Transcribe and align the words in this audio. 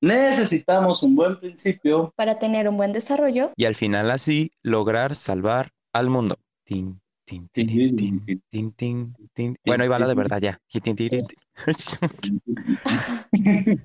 necesitamos 0.00 1.02
un 1.02 1.14
buen 1.14 1.38
principio 1.38 2.12
para 2.16 2.38
tener 2.38 2.68
un 2.68 2.76
buen 2.76 2.92
desarrollo 2.92 3.52
y 3.56 3.66
al 3.66 3.74
final 3.74 4.10
así 4.10 4.52
lograr 4.62 5.14
salvar 5.14 5.70
al 5.92 6.08
mundo. 6.08 6.38
Tin, 6.64 7.00
tin, 7.24 7.48
tin, 7.48 7.96
tin, 7.96 8.24
tin, 8.50 8.72
tin, 8.72 9.14
tin. 9.34 9.58
Bueno, 9.66 9.82
ahí 9.82 9.88
va 9.88 9.98
la 9.98 10.06
de 10.06 10.14
verdad 10.14 10.40
ya. 10.40 10.60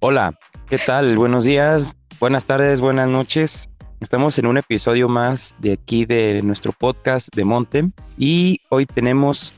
Hola, 0.00 0.38
¿qué 0.68 0.78
tal? 0.78 1.16
Buenos 1.16 1.44
días, 1.44 1.96
buenas 2.20 2.46
tardes, 2.46 2.80
buenas 2.80 3.08
noches. 3.08 3.68
Estamos 4.00 4.38
en 4.38 4.46
un 4.46 4.56
episodio 4.56 5.08
más 5.08 5.56
de 5.58 5.72
aquí 5.72 6.04
de 6.04 6.40
nuestro 6.44 6.70
podcast 6.72 7.34
de 7.34 7.44
Montem 7.44 7.90
y 8.16 8.60
hoy 8.68 8.86
tenemos 8.86 9.54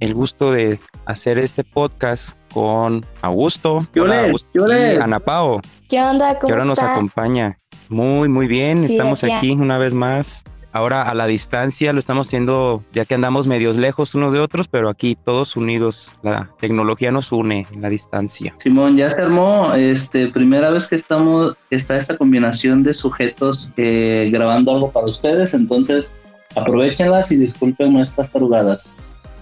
el 0.00 0.14
gusto 0.14 0.50
de 0.50 0.80
hacer 1.06 1.38
este 1.38 1.62
podcast 1.62 2.36
con 2.52 3.06
Augusto, 3.22 3.86
Hola, 3.96 4.24
Augusto 4.24 4.66
y 4.68 4.96
Ana 4.96 5.20
Pao, 5.20 5.60
¿Qué 5.88 6.02
onda? 6.02 6.36
¿Cómo 6.40 6.48
que 6.48 6.52
ahora 6.54 6.64
nos 6.64 6.82
acompaña. 6.82 7.60
Muy, 7.88 8.28
muy 8.28 8.48
bien, 8.48 8.86
Sí, 8.88 8.94
estamos 8.94 9.22
aquí 9.22 9.52
una 9.52 9.78
vez 9.78 9.94
más. 9.94 10.42
Ahora 10.74 11.08
a 11.08 11.14
la 11.14 11.28
distancia 11.28 11.92
lo 11.92 12.00
estamos 12.00 12.26
haciendo 12.26 12.82
ya 12.92 13.04
que 13.04 13.14
andamos 13.14 13.46
medios 13.46 13.76
lejos 13.76 14.16
unos 14.16 14.32
de 14.32 14.40
otros, 14.40 14.66
pero 14.66 14.88
aquí 14.88 15.16
todos 15.16 15.54
unidos. 15.54 16.16
La 16.24 16.50
tecnología 16.58 17.12
nos 17.12 17.30
une 17.30 17.64
en 17.72 17.80
la 17.80 17.88
distancia. 17.88 18.56
Simón, 18.58 18.96
ya 18.96 19.08
se 19.08 19.22
armó, 19.22 19.72
este, 19.74 20.26
primera 20.32 20.70
vez 20.70 20.88
que 20.88 20.96
estamos, 20.96 21.56
está 21.70 21.96
esta 21.96 22.16
combinación 22.16 22.82
de 22.82 22.92
sujetos 22.92 23.72
eh, 23.76 24.28
grabando 24.32 24.72
algo 24.72 24.90
para 24.90 25.06
ustedes, 25.06 25.54
entonces 25.54 26.10
aprovechenlas 26.56 27.30
y 27.30 27.36
disculpen 27.36 27.92
nuestras 27.92 28.32
tarugadas. 28.32 28.96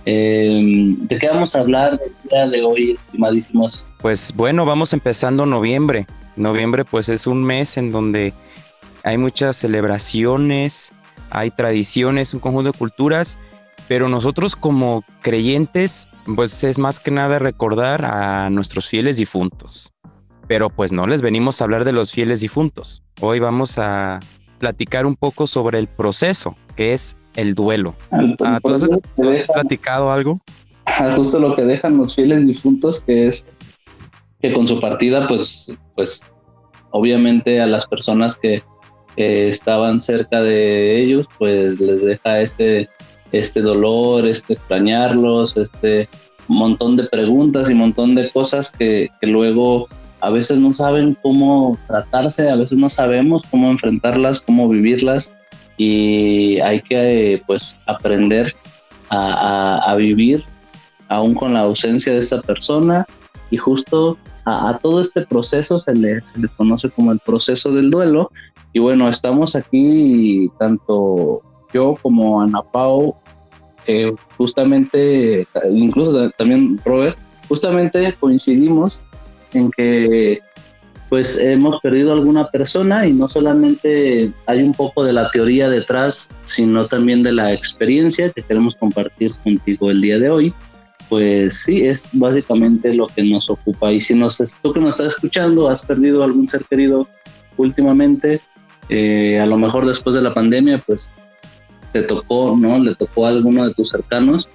Eh, 0.05 0.95
¿De 0.99 1.19
qué 1.19 1.29
vamos 1.29 1.57
a 1.57 1.61
hablar 1.61 1.99
el 2.05 2.29
día 2.29 2.47
de 2.47 2.63
hoy, 2.63 2.91
estimadísimos? 2.91 3.87
Pues 4.03 4.35
bueno, 4.37 4.67
vamos 4.67 4.93
empezando 4.93 5.47
noviembre. 5.47 6.07
Noviembre 6.37 6.85
pues 6.85 7.09
es 7.09 7.27
un 7.27 7.43
mes 7.43 7.79
en 7.79 7.91
donde 7.91 8.35
hay 9.03 9.17
muchas 9.17 9.57
celebraciones, 9.57 10.93
hay 11.33 11.51
tradiciones, 11.51 12.35
un 12.35 12.41
conjunto 12.41 12.73
de 12.73 12.79
culturas, 12.79 13.39
pero 13.89 14.09
nosotros 14.09 14.55
como 14.55 15.03
creyentes 15.23 16.09
pues 16.37 16.63
es 16.63 16.79
más 16.79 17.01
que 17.01 17.11
nada 17.11 17.39
recordar 17.39 18.05
a 18.05 18.51
nuestros 18.51 18.89
fieles 18.89 19.17
difuntos. 19.17 19.93
Pero 20.47 20.69
pues 20.69 20.93
no 20.93 21.07
les 21.07 21.23
venimos 21.23 21.61
a 21.61 21.65
hablar 21.65 21.85
de 21.85 21.93
los 21.93 22.13
fieles 22.13 22.41
difuntos. 22.41 23.03
Hoy 23.21 23.41
vamos 23.41 23.79
a 23.79 24.21
platicar 24.59 25.07
un 25.07 25.17
poco 25.17 25.47
sobre 25.47 25.79
el 25.79 25.89
proceso, 25.89 26.57
que 26.77 26.93
es 26.93 27.17
el 27.35 27.55
duelo. 27.55 27.95
Ah, 28.11 28.61
¿tú 28.63 28.75
has, 28.75 28.83
tú 28.83 29.31
has 29.31 29.45
platicado 29.47 30.13
algo? 30.13 30.41
Ah, 30.85 31.15
justo 31.17 31.39
lo 31.39 31.55
que 31.55 31.63
dejan 31.63 31.97
los 31.97 32.15
fieles 32.15 32.47
difuntos, 32.47 33.03
que 33.03 33.29
es 33.29 33.47
que 34.41 34.53
con 34.53 34.67
su 34.67 34.81
partida, 34.81 35.27
pues, 35.29 35.77
pues 35.95 36.33
obviamente 36.91 37.61
a 37.61 37.67
las 37.67 37.87
personas 37.87 38.37
que 38.37 38.63
estaban 39.17 40.01
cerca 40.01 40.41
de 40.41 41.03
ellos, 41.03 41.29
pues 41.39 41.79
les 41.81 42.03
deja 42.03 42.41
este, 42.41 42.89
este 43.33 43.61
dolor, 43.61 44.27
este 44.27 44.55
extrañarlos, 44.55 45.57
este 45.57 46.09
montón 46.49 46.97
de 46.97 47.05
preguntas 47.05 47.71
y 47.71 47.75
montón 47.75 48.15
de 48.15 48.31
cosas 48.31 48.71
que, 48.71 49.11
luego 49.23 49.89
a 50.21 50.31
veces 50.31 50.59
no 50.59 50.73
saben 50.73 51.17
cómo 51.21 51.79
tratarse, 51.87 52.49
a 52.49 52.57
veces 52.57 52.79
no 52.79 52.89
sabemos 52.89 53.43
cómo 53.51 53.71
enfrentarlas, 53.71 54.41
cómo 54.41 54.69
vivirlas. 54.69 55.35
Y 55.77 56.61
hay 56.61 56.81
que 56.81 57.43
pues 57.47 57.77
aprender 57.87 58.55
a, 59.09 59.79
a, 59.81 59.91
a 59.91 59.97
vivir 59.97 60.45
aún 61.09 61.35
con 61.35 61.55
la 61.55 61.61
ausencia 61.61 62.13
de 62.13 62.21
esta 62.21 62.41
persona. 62.41 63.05
Y 63.51 63.57
justo 63.57 64.17
a, 64.45 64.69
a, 64.69 64.79
todo 64.79 65.01
este 65.01 65.23
proceso 65.23 65.81
se 65.81 65.95
le, 65.95 66.25
se 66.25 66.39
le 66.39 66.49
conoce 66.49 66.89
como 66.89 67.11
el 67.11 67.19
proceso 67.19 67.73
del 67.73 67.91
duelo 67.91 68.31
y 68.73 68.79
bueno, 68.79 69.09
estamos 69.09 69.57
aquí 69.57 70.51
tanto 70.59 71.43
yo 71.73 71.97
como 72.01 72.41
Ana 72.41 72.63
Pao, 72.63 73.17
eh, 73.87 74.15
justamente, 74.37 75.47
incluso 75.71 76.31
también 76.31 76.81
Robert, 76.85 77.17
justamente 77.49 78.15
coincidimos 78.19 79.03
en 79.53 79.71
que 79.71 80.41
pues 81.09 81.39
hemos 81.39 81.79
perdido 81.81 82.15
alguna 82.15 82.49
persona 82.49 83.07
y 83.07 83.13
no 83.13 83.29
solamente 83.29 84.31
hay 84.47 84.63
un 84.63 84.73
poco 84.73 85.05
de 85.05 85.13
la 85.13 85.29
teoría 85.29 85.69
detrás, 85.69 86.31
sino 86.45 86.87
también 86.87 87.23
de 87.23 87.33
la 87.33 87.53
experiencia 87.53 88.31
que 88.31 88.41
queremos 88.41 88.77
compartir 88.77 89.31
contigo 89.45 89.91
el 89.91 90.01
día 90.01 90.19
de 90.19 90.31
hoy 90.31 90.55
pues 91.13 91.65
sí, 91.65 91.87
es 91.87 92.13
básicamente 92.15 92.95
lo 92.95 93.07
que 93.07 93.23
nos 93.23 93.51
ocupa. 93.51 93.93
Y 93.93 94.01
si 94.01 94.15
nos, 94.15 94.43
tú 94.63 94.73
que 94.73 94.81
nos 94.81 94.99
estás 94.99 95.17
escuchando, 95.17 95.69
has 95.69 95.85
perdido 95.85 96.25
algún 96.25 96.49
ser 96.49 96.65
querido 96.65 97.07
últimamente, 97.59 98.41
eh, 98.95 99.41
a 99.41 99.47
lo 99.47 99.57
mejor 99.57 99.87
después 99.87 100.15
de 100.15 100.21
la 100.21 100.35
pandemia, 100.35 100.77
pues 100.77 101.09
te 101.93 102.03
tocó, 102.03 102.55
¿no? 102.59 102.79
Le 102.79 102.95
tocó 102.95 103.25
a 103.25 103.31
alguno 103.31 103.67
de 103.67 103.73
tus 103.73 103.89
cercanos, 103.89 104.51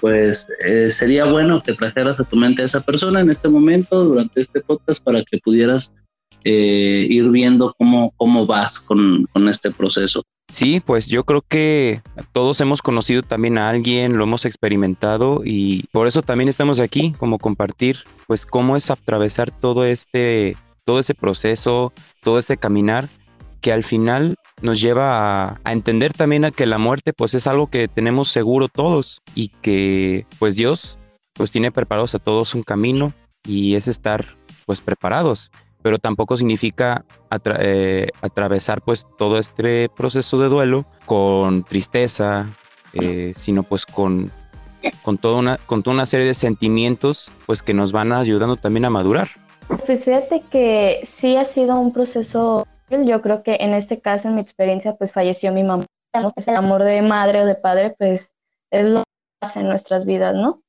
pues 0.00 0.46
eh, 0.66 0.90
sería 0.90 1.26
bueno 1.26 1.62
que 1.62 1.74
trajeras 1.74 2.18
a 2.18 2.24
tu 2.24 2.36
mente 2.36 2.62
a 2.62 2.64
esa 2.64 2.80
persona 2.80 3.20
en 3.20 3.28
este 3.28 3.50
momento, 3.50 4.02
durante 4.02 4.40
este 4.40 4.62
podcast, 4.62 5.04
para 5.04 5.22
que 5.22 5.36
pudieras 5.44 5.92
eh, 6.42 7.06
ir 7.06 7.28
viendo 7.28 7.74
cómo, 7.76 8.14
cómo 8.16 8.46
vas 8.46 8.82
con, 8.86 9.26
con 9.30 9.46
este 9.50 9.70
proceso. 9.70 10.22
Sí, 10.48 10.80
pues 10.80 11.08
yo 11.08 11.24
creo 11.24 11.42
que 11.46 12.00
todos 12.32 12.62
hemos 12.62 12.80
conocido 12.80 13.20
también 13.22 13.58
a 13.58 13.68
alguien, 13.68 14.16
lo 14.16 14.24
hemos 14.24 14.46
experimentado 14.46 15.42
y 15.44 15.84
por 15.92 16.06
eso 16.06 16.22
también 16.22 16.48
estamos 16.48 16.80
aquí, 16.80 17.12
como 17.18 17.38
compartir, 17.38 17.98
pues 18.26 18.46
cómo 18.46 18.74
es 18.74 18.90
atravesar 18.90 19.50
todo 19.50 19.84
este, 19.84 20.56
todo 20.84 20.98
ese 20.98 21.14
proceso, 21.14 21.92
todo 22.22 22.38
este 22.38 22.56
caminar 22.56 23.08
que 23.62 23.72
al 23.72 23.84
final 23.84 24.36
nos 24.60 24.82
lleva 24.82 25.60
a, 25.64 25.72
entender 25.72 26.12
también 26.12 26.44
a 26.44 26.50
que 26.50 26.66
la 26.66 26.78
muerte 26.78 27.14
pues 27.14 27.32
es 27.32 27.46
algo 27.46 27.68
que 27.68 27.88
tenemos 27.88 28.28
seguro 28.28 28.68
todos 28.68 29.22
y 29.34 29.48
que 29.48 30.26
pues 30.38 30.56
Dios 30.56 30.98
pues 31.32 31.50
tiene 31.50 31.72
preparados 31.72 32.14
a 32.14 32.18
todos 32.18 32.54
un 32.54 32.62
camino 32.62 33.14
y 33.46 33.74
es 33.74 33.88
estar 33.88 34.36
pues 34.66 34.80
preparados 34.80 35.50
pero 35.82 35.98
tampoco 35.98 36.36
significa 36.36 37.04
eh, 37.58 38.08
atravesar 38.22 38.80
pues 38.82 39.06
todo 39.18 39.38
este 39.38 39.88
proceso 39.88 40.38
de 40.38 40.48
duelo 40.48 40.86
con 41.06 41.64
tristeza, 41.64 42.48
eh, 42.94 43.32
sino 43.36 43.64
pues 43.64 43.84
con, 43.84 44.30
con, 45.02 45.18
toda 45.18 45.38
una, 45.38 45.58
con 45.66 45.82
toda 45.82 45.94
una 45.94 46.06
serie 46.06 46.26
de 46.26 46.34
sentimientos 46.34 47.32
pues 47.46 47.62
que 47.62 47.74
nos 47.74 47.92
van 47.92 48.12
ayudando 48.12 48.56
también 48.56 48.84
a 48.84 48.90
madurar. 48.90 49.28
Pues 49.86 50.04
fíjate 50.04 50.42
que 50.50 51.06
sí 51.08 51.36
ha 51.36 51.44
sido 51.44 51.76
un 51.76 51.92
proceso, 51.92 52.66
yo 53.00 53.22
creo 53.22 53.42
que 53.42 53.56
en 53.60 53.74
este 53.74 54.00
caso, 54.00 54.28
en 54.28 54.34
mi 54.34 54.40
experiencia, 54.40 54.96
pues 54.96 55.12
falleció 55.12 55.52
mi 55.52 55.62
mamá. 55.62 55.86
El 56.12 56.56
amor 56.56 56.84
de 56.84 57.00
madre 57.02 57.40
o 57.42 57.46
de 57.46 57.54
padre 57.54 57.94
pues 57.98 58.34
es 58.70 58.84
lo 58.84 59.00
que 59.00 59.06
hace 59.40 59.60
en 59.60 59.68
nuestras 59.68 60.04
vidas, 60.04 60.34
¿no? 60.34 60.62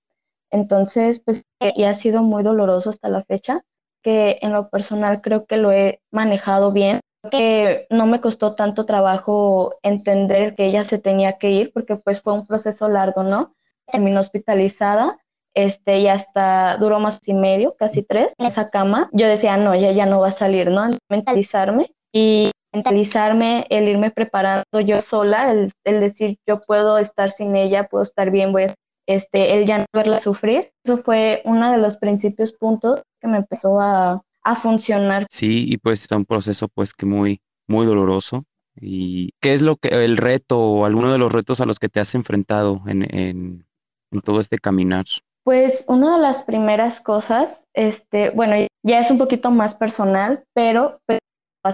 Entonces, 0.51 1.19
pues 1.19 1.45
y 1.59 1.83
ha 1.83 1.93
sido 1.93 2.23
muy 2.23 2.43
doloroso 2.43 2.89
hasta 2.89 3.09
la 3.09 3.23
fecha 3.23 3.63
que 4.03 4.39
en 4.41 4.53
lo 4.53 4.69
personal 4.69 5.21
creo 5.21 5.45
que 5.45 5.57
lo 5.57 5.71
he 5.71 6.01
manejado 6.11 6.71
bien, 6.71 6.99
que 7.31 7.87
no 7.89 8.05
me 8.05 8.21
costó 8.21 8.53
tanto 8.53 8.85
trabajo 8.85 9.75
entender 9.81 10.55
que 10.55 10.65
ella 10.65 10.83
se 10.83 10.99
tenía 10.99 11.37
que 11.37 11.51
ir, 11.51 11.71
porque 11.73 11.95
pues 11.95 12.21
fue 12.21 12.33
un 12.33 12.45
proceso 12.45 12.89
largo, 12.89 13.23
¿no? 13.23 13.55
Terminó 13.89 14.19
hospitalizada, 14.19 15.17
este, 15.55 15.99
y 15.99 16.07
hasta 16.07 16.77
duró 16.77 16.99
más 16.99 17.25
y 17.27 17.33
medio, 17.33 17.75
casi 17.77 18.03
tres, 18.03 18.33
en 18.37 18.45
esa 18.45 18.69
cama. 18.69 19.09
Yo 19.13 19.27
decía, 19.27 19.55
no, 19.57 19.73
ella 19.73 19.91
ya 19.91 20.05
no 20.05 20.19
va 20.19 20.29
a 20.29 20.31
salir, 20.31 20.69
¿no? 20.69 20.89
Mentalizarme 21.09 21.93
y 22.13 22.51
mentalizarme, 22.71 23.65
el 23.69 23.87
irme 23.89 24.11
preparando 24.11 24.79
yo 24.85 24.99
sola, 24.99 25.51
el, 25.51 25.71
el 25.83 25.99
decir, 25.99 26.37
yo 26.47 26.61
puedo 26.61 26.97
estar 26.97 27.29
sin 27.29 27.55
ella, 27.55 27.87
puedo 27.87 28.03
estar 28.03 28.31
bien, 28.31 28.51
voy 28.51 28.63
a 28.63 28.73
este, 29.05 29.55
el 29.55 29.65
ya 29.65 29.79
no 29.79 29.85
verla 29.93 30.19
sufrir. 30.19 30.71
Eso 30.85 30.97
fue 30.97 31.41
uno 31.45 31.71
de 31.71 31.77
los 31.77 31.97
principios 31.97 32.53
puntos 32.53 33.01
que 33.21 33.27
me 33.27 33.37
empezó 33.37 33.79
a, 33.79 34.21
a 34.43 34.55
funcionar. 34.55 35.25
Sí, 35.29 35.65
y 35.67 35.77
pues 35.77 36.01
está 36.01 36.15
un 36.15 36.25
proceso 36.25 36.67
pues 36.67 36.93
que 36.93 37.05
muy, 37.05 37.41
muy 37.67 37.85
doloroso. 37.85 38.45
¿Y 38.75 39.31
qué 39.39 39.53
es 39.53 39.61
lo 39.61 39.75
que, 39.75 39.89
el 39.89 40.17
reto 40.17 40.59
o 40.59 40.85
alguno 40.85 41.11
de 41.11 41.19
los 41.19 41.31
retos 41.31 41.61
a 41.61 41.65
los 41.65 41.79
que 41.79 41.89
te 41.89 41.99
has 41.99 42.15
enfrentado 42.15 42.81
en, 42.87 43.03
en, 43.15 43.65
en 44.11 44.21
todo 44.21 44.39
este 44.39 44.57
caminar? 44.57 45.05
Pues 45.43 45.85
una 45.87 46.15
de 46.15 46.21
las 46.21 46.43
primeras 46.43 47.01
cosas, 47.01 47.65
este, 47.73 48.29
bueno, 48.31 48.55
ya 48.81 48.99
es 48.99 49.11
un 49.11 49.17
poquito 49.17 49.51
más 49.51 49.75
personal, 49.75 50.43
pero 50.53 51.01
pues, 51.05 51.19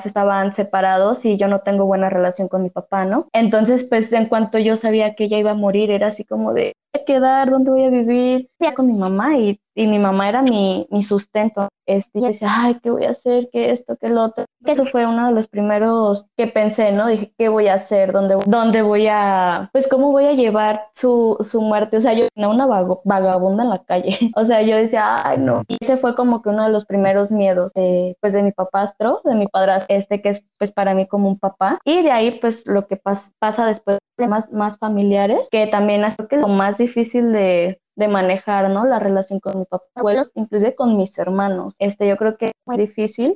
estaban 0.06 0.54
separados 0.54 1.26
y 1.26 1.38
yo 1.38 1.48
no 1.48 1.62
tengo 1.62 1.86
buena 1.86 2.10
relación 2.10 2.48
con 2.48 2.64
mi 2.64 2.70
papá, 2.70 3.06
¿no? 3.06 3.28
Entonces, 3.34 3.86
pues 3.86 4.12
en 4.14 4.28
cuanto 4.28 4.60
yo 4.60 4.78
sabía 4.78 5.16
que 5.16 5.26
ella 5.26 5.38
iba 5.38 5.52
a 5.52 5.56
morir, 5.56 5.92
era 5.92 6.08
así 6.08 6.24
como 6.24 6.54
de, 6.54 6.74
¿qué 6.94 7.04
quedar? 7.06 7.50
¿Dónde 7.50 7.72
voy 7.72 7.84
a 7.84 7.90
vivir? 7.90 8.50
Ya 8.60 8.74
con 8.74 8.88
mi 8.88 8.94
mamá 8.94 9.38
y 9.38 9.60
y 9.75 9.88
mi 9.88 10.00
mamá 10.00 10.30
era 10.30 10.42
mi, 10.42 10.88
mi 10.92 11.04
sustento. 11.04 11.69
Este, 11.86 12.21
yo 12.21 12.27
decía, 12.27 12.50
ay, 12.51 12.75
¿qué 12.83 12.92
voy 12.92 13.06
a 13.06 13.12
hacer? 13.12 13.50
¿Qué 13.51 13.71
esto? 13.71 13.95
¿Qué 14.00 14.10
lo 14.10 14.21
otro? 14.21 14.45
Eso 14.66 14.86
fue 14.86 15.06
uno 15.06 15.27
de 15.27 15.33
los 15.33 15.48
primeros 15.48 16.27
que 16.38 16.48
pensé, 16.48 16.92
¿no? 16.92 17.07
Dije, 17.07 17.33
¿qué 17.38 17.50
voy 17.50 17.68
a 17.68 17.75
hacer? 17.75 18.12
¿Dónde, 18.12 18.38
dónde 18.45 18.81
voy 18.81 19.07
a, 19.10 19.69
pues, 19.71 19.88
cómo 19.88 20.12
voy 20.12 20.25
a 20.25 20.33
llevar 20.33 20.89
su, 20.94 21.38
su 21.39 21.62
muerte? 21.62 21.98
O 21.98 22.01
sea, 22.01 22.13
yo 22.13 22.25
era 22.36 22.50
una 22.50 22.68
vagabunda 23.04 23.63
en 23.63 23.69
la 23.69 23.83
calle. 23.83 24.12
o 24.36 24.45
sea, 24.45 24.62
yo 24.62 24.75
decía, 24.75 25.27
ay, 25.27 25.39
no. 25.39 25.63
Y 25.68 25.77
ese 25.80 25.98
fue 25.98 26.16
como 26.16 26.42
que 26.42 26.50
uno 26.50 26.66
de 26.66 26.71
los 26.71 26.86
primeros 26.86 27.31
miedos, 27.31 27.71
de, 27.74 28.16
pues, 28.21 28.33
de 28.33 28.44
mi 28.44 28.51
papastro, 28.51 29.21
de 29.24 29.36
mi 29.36 29.48
padrastro, 29.48 29.95
este 29.95 30.21
que 30.21 30.30
es, 30.30 30.44
pues, 30.57 30.71
para 30.71 30.94
mí 30.94 31.07
como 31.07 31.27
un 31.27 31.39
papá. 31.39 31.80
Y 31.86 32.04
de 32.04 32.12
ahí, 32.12 32.31
pues, 32.39 32.68
lo 32.68 32.86
que 32.88 32.98
pasa 32.98 33.66
después, 33.66 33.98
problemas 34.16 34.51
más 34.51 34.77
familiares, 34.77 35.48
que 35.50 35.66
también 35.68 36.04
es 36.04 36.16
lo 36.31 36.50
más 36.50 36.77
difícil 36.77 37.31
de, 37.31 37.80
de 38.00 38.07
manejar, 38.07 38.69
¿no? 38.69 38.86
La 38.86 38.98
relación 38.98 39.40
con 39.40 39.60
mi 39.60 39.66
papá, 39.66 39.86
abuelos, 39.96 40.31
inclusive 40.36 40.74
con 40.74 40.98
mis 40.98 41.18
hermanos. 41.19 41.75
Este, 41.80 42.07
yo 42.07 42.18
creo 42.18 42.38
que 42.38 42.48
es 42.48 42.51
muy 42.66 42.78
difícil, 42.78 43.36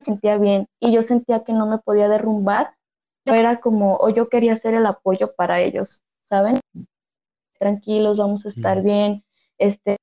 sentía 0.00 0.38
bien 0.38 0.66
y 0.80 0.92
yo 0.92 1.02
sentía 1.02 1.42
que 1.44 1.52
no 1.52 1.66
me 1.66 1.78
podía 1.78 2.08
derrumbar, 2.08 2.74
era 3.26 3.60
como, 3.60 3.96
o 3.96 4.08
yo 4.08 4.28
quería 4.28 4.56
ser 4.56 4.74
el 4.74 4.86
apoyo 4.86 5.34
para 5.36 5.60
ellos, 5.60 6.02
¿saben? 6.24 6.60
Tranquilos, 7.58 8.16
vamos 8.16 8.46
a 8.46 8.48
estar 8.48 8.82
bien, 8.82 9.24
este, 9.58 9.96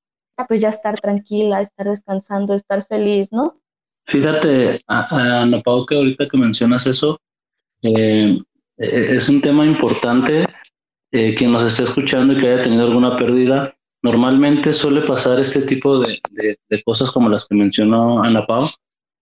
pues 0.47 0.61
ya 0.61 0.69
estar 0.69 0.99
tranquila, 0.99 1.61
estar 1.61 1.87
descansando, 1.87 2.53
estar 2.53 2.85
feliz, 2.85 3.31
¿no? 3.31 3.57
Fíjate, 4.05 4.81
Ana 4.87 5.61
Pau, 5.63 5.85
que 5.87 5.95
ahorita 5.95 6.27
que 6.27 6.37
mencionas 6.37 6.85
eso, 6.85 7.17
eh, 7.81 8.37
e-, 8.77 9.15
es 9.15 9.29
un 9.29 9.41
tema 9.41 9.65
importante. 9.65 10.45
Eh, 11.11 11.33
quien 11.33 11.53
nos 11.53 11.71
esté 11.71 11.83
escuchando 11.83 12.33
y 12.33 12.41
que 12.41 12.49
haya 12.49 12.63
tenido 12.63 12.83
alguna 12.83 13.17
pérdida, 13.17 13.73
Normalmente 14.05 14.71
suele 14.71 15.01
pasar 15.01 15.39
este 15.39 15.63
tipo 15.63 15.99
de, 15.99 16.19
cosas 16.85 17.09
como 17.09 17.27
las 17.27 17.47
que 17.47 17.55
mencionó 17.55 18.21
Ana 18.21 18.45
Pau, 18.45 18.67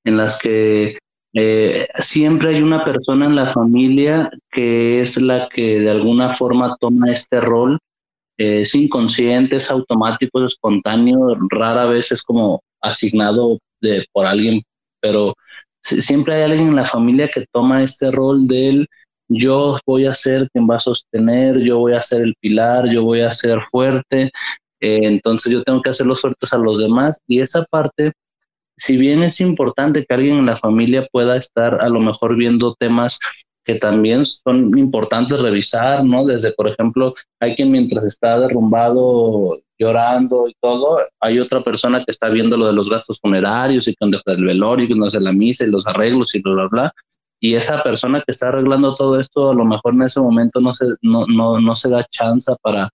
en 0.03 0.17
las 0.17 0.37
que 0.41 0.97
eh, 1.33 1.87
siempre 1.99 2.49
hay 2.49 2.61
una 2.61 2.83
persona 2.83 3.27
en 3.27 3.33
la 3.33 3.47
familia 3.47 4.29
que 4.51 4.99
es 4.99 5.21
la 5.21 5.47
que 5.47 5.79
de 5.79 5.89
alguna 5.89 6.33
forma 6.33 6.75
toma 6.81 7.13
este 7.13 7.39
rol. 7.39 7.79
Eh, 8.37 8.63
es 8.63 8.75
inconsciente, 8.75 9.55
es 9.55 9.71
automático, 9.71 10.43
es 10.43 10.51
espontáneo, 10.51 11.37
rara 11.49 11.85
vez 11.85 12.11
es 12.11 12.21
como 12.21 12.59
asignado 12.81 13.59
de, 13.79 14.05
por 14.11 14.25
alguien, 14.25 14.63
pero 14.99 15.33
siempre 15.79 16.35
hay 16.35 16.41
alguien 16.51 16.67
en 16.67 16.75
la 16.75 16.87
familia 16.87 17.29
que 17.33 17.45
toma 17.53 17.83
este 17.83 18.11
rol 18.11 18.47
del 18.49 18.85
yo 19.29 19.79
voy 19.85 20.07
a 20.07 20.13
ser 20.13 20.49
quien 20.51 20.69
va 20.69 20.75
a 20.75 20.79
sostener, 20.79 21.57
yo 21.59 21.79
voy 21.79 21.93
a 21.93 22.01
ser 22.01 22.21
el 22.21 22.35
pilar, 22.41 22.89
yo 22.91 23.03
voy 23.03 23.21
a 23.21 23.31
ser 23.31 23.61
fuerte, 23.71 24.29
eh, 24.83 24.99
entonces 25.03 25.49
yo 25.49 25.63
tengo 25.63 25.81
que 25.81 25.91
hacer 25.91 26.05
los 26.05 26.19
suertes 26.19 26.51
a 26.51 26.57
los 26.57 26.79
demás 26.79 27.17
y 27.25 27.39
esa 27.39 27.63
parte, 27.63 28.11
si 28.75 28.97
bien 28.97 29.23
es 29.23 29.39
importante 29.39 30.05
que 30.05 30.13
alguien 30.13 30.39
en 30.39 30.45
la 30.45 30.57
familia 30.57 31.07
pueda 31.09 31.37
estar 31.37 31.81
a 31.81 31.87
lo 31.87 32.01
mejor 32.01 32.35
viendo 32.35 32.75
temas 32.77 33.17
que 33.63 33.75
también 33.75 34.25
son 34.25 34.77
importantes 34.77 35.39
revisar, 35.39 36.03
¿no? 36.03 36.25
Desde, 36.25 36.51
por 36.51 36.67
ejemplo, 36.67 37.13
hay 37.39 37.55
quien 37.55 37.71
mientras 37.71 38.03
está 38.03 38.37
derrumbado, 38.37 39.57
llorando 39.79 40.49
y 40.49 40.55
todo, 40.59 40.99
hay 41.21 41.39
otra 41.39 41.63
persona 41.63 42.03
que 42.03 42.11
está 42.11 42.27
viendo 42.27 42.57
lo 42.57 42.67
de 42.67 42.73
los 42.73 42.89
gastos 42.89 43.21
funerarios 43.21 43.87
y 43.87 43.95
con 43.95 44.11
el 44.13 44.45
velorio 44.45 44.83
y 44.83 44.89
cuando 44.89 45.05
hace 45.05 45.21
la 45.21 45.31
misa 45.31 45.65
y 45.65 45.71
los 45.71 45.87
arreglos 45.87 46.35
y 46.35 46.41
bla, 46.41 46.53
bla, 46.53 46.67
bla. 46.67 46.93
Y 47.39 47.55
esa 47.55 47.81
persona 47.83 48.19
que 48.19 48.31
está 48.31 48.49
arreglando 48.49 48.95
todo 48.95 49.17
esto, 49.17 49.51
a 49.51 49.55
lo 49.55 49.63
mejor 49.63 49.93
en 49.93 50.01
ese 50.01 50.19
momento 50.19 50.59
no 50.59 50.73
se, 50.73 50.87
no, 51.01 51.25
no, 51.27 51.61
no 51.61 51.73
se 51.73 51.89
da 51.89 52.03
chance 52.03 52.53
para 52.61 52.89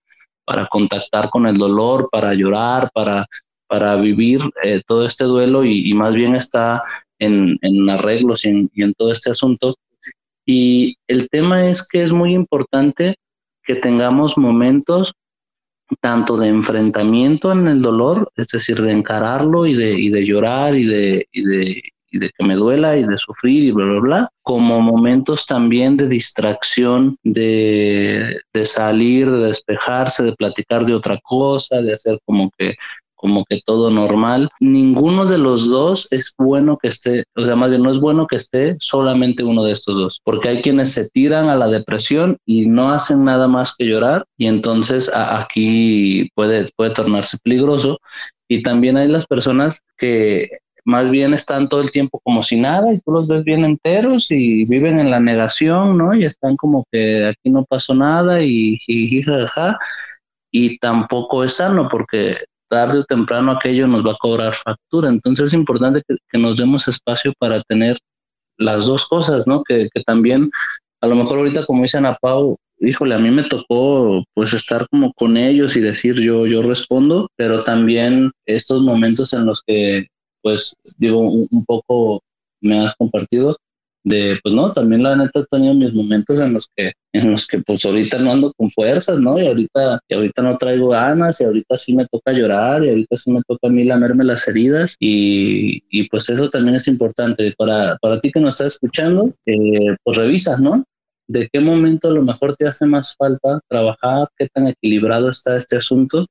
para 0.50 0.66
contactar 0.66 1.30
con 1.30 1.46
el 1.46 1.60
dolor, 1.60 2.10
para 2.12 2.34
llorar, 2.34 2.90
para, 2.92 3.28
para 3.68 3.96
vivir 3.98 4.42
eh, 4.64 4.82
todo 4.88 5.06
este 5.06 5.26
duelo 5.26 5.64
y, 5.64 5.94
más 5.94 6.16
bien 6.16 6.36
está 6.36 6.82
en, 7.20 7.60
en 7.62 7.88
arreglos 7.88 8.46
y 8.46 8.50
en, 8.50 8.94
todo 8.96 9.12
este 9.12 9.30
asunto. 9.30 9.76
Y 10.48 10.96
el 11.08 11.30
tema 11.30 11.68
es 11.68 11.88
que 11.88 12.02
es 12.02 12.12
muy 12.12 12.34
importante 12.34 13.14
que 13.64 13.76
tengamos 13.76 14.40
momentos 14.40 15.14
tanto 16.02 16.36
de 16.36 16.48
enfrentamiento 16.48 17.52
en 17.52 17.68
el 17.68 17.84
dolor, 17.84 18.32
es 18.36 18.48
decir, 18.48 18.82
de 18.82 18.92
encararlo 18.92 19.68
y 19.68 19.76
de, 19.76 20.00
y 20.00 20.10
de 20.10 20.26
llorar 20.26 20.76
y 20.76 20.86
de, 20.86 21.28
y 21.32 21.44
de, 21.44 21.84
y 22.12 22.20
de 22.20 22.30
que 22.38 22.46
me 22.46 22.56
duela 22.56 22.98
y 22.98 23.04
de 23.04 23.18
sufrir 23.18 23.64
y 23.64 23.72
bla, 23.72 23.86
bla, 23.86 24.00
bla, 24.00 24.30
como 24.42 24.80
momentos 24.80 25.46
también 25.46 25.98
de 25.98 26.08
distracción, 26.08 27.18
de, 27.24 28.40
de 28.54 28.66
salir, 28.66 29.30
de 29.30 29.48
despejarse, 29.48 30.24
de 30.24 30.36
platicar 30.36 30.86
de 30.86 30.94
otra 30.94 31.20
cosa, 31.24 31.82
de 31.82 31.94
hacer 31.94 32.20
como 32.26 32.50
que 32.58 32.76
como 33.20 33.44
que 33.44 33.60
todo 33.66 33.90
normal. 33.92 34.50
Ninguno 34.62 35.26
de 35.26 35.38
los 35.38 35.70
dos 35.70 36.12
es 36.14 36.34
bueno 36.38 36.78
que 36.82 36.88
esté, 36.88 37.26
o 37.36 37.42
sea, 37.42 37.56
más 37.58 37.70
bien 37.70 37.84
no 37.84 37.92
es 37.92 38.00
bueno 38.00 38.26
que 38.28 38.38
esté 38.38 38.78
solamente 38.80 39.44
uno 39.44 39.64
de 39.64 39.74
estos 39.74 39.96
dos, 39.96 40.22
porque 40.24 40.48
hay 40.48 40.62
quienes 40.62 40.94
se 40.94 41.10
tiran 41.10 41.50
a 41.50 41.56
la 41.56 41.68
depresión 41.68 42.38
y 42.46 42.68
no 42.68 42.92
hacen 42.92 43.26
nada 43.26 43.50
más 43.50 43.76
que 43.78 43.86
llorar 43.86 44.24
y 44.38 44.48
entonces 44.48 45.12
aquí 45.14 46.30
puede, 46.34 46.66
puede 46.78 46.92
tornarse 46.92 47.38
peligroso. 47.44 48.00
Y 48.48 48.64
también 48.64 48.98
hay 48.98 49.08
las 49.08 49.28
personas 49.28 49.82
que 49.98 50.50
más 50.86 51.12
bien 51.12 51.34
están 51.34 51.70
todo 51.70 51.82
el 51.82 51.92
tiempo 51.92 52.20
como 52.24 52.44
si 52.44 52.58
nada 52.60 52.94
y 52.94 53.00
tú 53.00 53.12
los 53.12 53.28
ves 53.28 53.44
bien 53.44 53.66
enteros 53.66 54.32
y 54.32 54.66
viven 54.66 55.00
en 55.00 55.12
la 55.12 55.20
negación, 55.20 55.98
¿no? 55.98 56.14
Y 56.14 56.26
están 56.26 56.56
como 56.56 56.84
que 56.92 57.28
aquí 57.28 57.50
no 57.50 57.64
pasó 57.66 57.94
nada 57.94 58.42
y 58.42 58.78
jajaja, 58.86 59.78
y 60.52 60.78
tampoco 60.80 61.44
es 61.44 61.56
sano 61.56 61.88
porque 61.90 62.38
tarde 62.70 63.00
o 63.00 63.04
temprano 63.04 63.52
aquello 63.52 63.88
nos 63.88 64.06
va 64.06 64.12
a 64.12 64.18
cobrar 64.20 64.54
factura. 64.54 65.10
Entonces 65.10 65.48
es 65.48 65.54
importante 65.54 66.02
que, 66.08 66.40
nos 66.40 66.58
demos 66.58 66.88
espacio 66.88 67.34
para 67.40 67.62
tener 67.64 67.98
las 68.58 68.86
dos 68.86 69.08
cosas, 69.08 69.48
¿no? 69.48 69.64
Que, 69.64 69.90
que, 69.94 70.04
también, 70.04 70.50
a 71.02 71.08
lo 71.08 71.16
mejor 71.16 71.40
ahorita 71.40 71.66
como 71.66 71.84
dice 71.84 71.98
Ana 71.98 72.18
Pau, 72.22 72.58
híjole, 72.80 73.16
a 73.16 73.20
mí 73.20 73.32
me 73.32 73.44
tocó 73.44 74.24
pues 74.34 74.54
estar 74.54 74.88
como 74.90 75.14
con 75.14 75.38
ellos 75.38 75.76
y 75.76 75.82
decir 75.82 76.16
yo, 76.16 76.46
yo 76.46 76.62
respondo, 76.62 77.30
pero 77.36 77.64
también 77.64 78.32
estos 78.46 78.82
momentos 78.82 79.34
en 79.34 79.46
los 79.46 79.62
que 79.66 80.08
pues 80.42 80.76
digo, 80.98 81.20
un, 81.22 81.66
poco 81.66 82.22
me 82.62 82.86
has 82.86 82.96
compartido 82.96 83.58
de, 84.04 84.40
pues 84.42 84.56
no, 84.56 84.72
también 84.72 85.04
la 85.04 85.16
neta 85.16 85.42
he 85.42 85.46
tenido 85.46 85.74
mis 85.74 85.94
momentos 85.94 86.40
en 86.40 86.54
los 86.54 86.68
que, 86.76 86.94
en 87.14 87.32
los 87.32 87.46
que 87.46 87.60
pues 87.60 87.86
ahorita 87.86 88.18
no 88.20 88.32
ando 88.32 88.54
con 88.54 88.70
fuerzas, 88.70 89.20
¿no? 89.20 89.40
Y 89.40 89.46
ahorita, 89.46 90.00
y 90.08 90.14
ahorita 90.16 90.42
no 90.42 90.58
traigo 90.58 90.90
ganas 90.90 91.42
y 91.42 91.44
ahorita 91.44 91.78
sí 91.78 91.96
me 91.96 92.08
toca 92.08 92.32
llorar 92.32 92.84
y 92.84 92.90
ahorita 92.90 93.18
sí 93.18 93.32
me 93.32 93.42
toca 93.48 93.68
a 93.68 93.72
mí 93.72 93.84
lamerme 93.84 94.24
las 94.24 94.48
heridas 94.48 94.96
y, 95.00 95.84
y 95.90 96.08
pues 96.10 96.30
eso 96.30 96.50
también 96.50 96.76
es 96.76 96.88
importante. 96.88 97.54
Para, 97.58 97.98
para 98.02 98.20
ti 98.20 98.32
que 98.32 98.40
nos 98.40 98.56
estás 98.56 98.74
escuchando, 98.74 99.34
eh, 99.46 99.96
pues 100.04 100.18
revisa, 100.18 100.58
¿no? 100.58 100.84
de 101.30 101.48
qué 101.54 101.60
momento 101.60 102.10
a 102.10 102.12
lo 102.12 102.24
mejor 102.24 102.56
te 102.56 102.68
hace 102.68 102.88
más 102.88 103.16
falta 103.16 103.62
trabajar, 103.70 104.28
qué 104.36 104.48
tan 104.52 104.68
equilibrado 104.68 105.30
está 105.30 105.56
este 105.58 105.78
asunto 105.78 106.26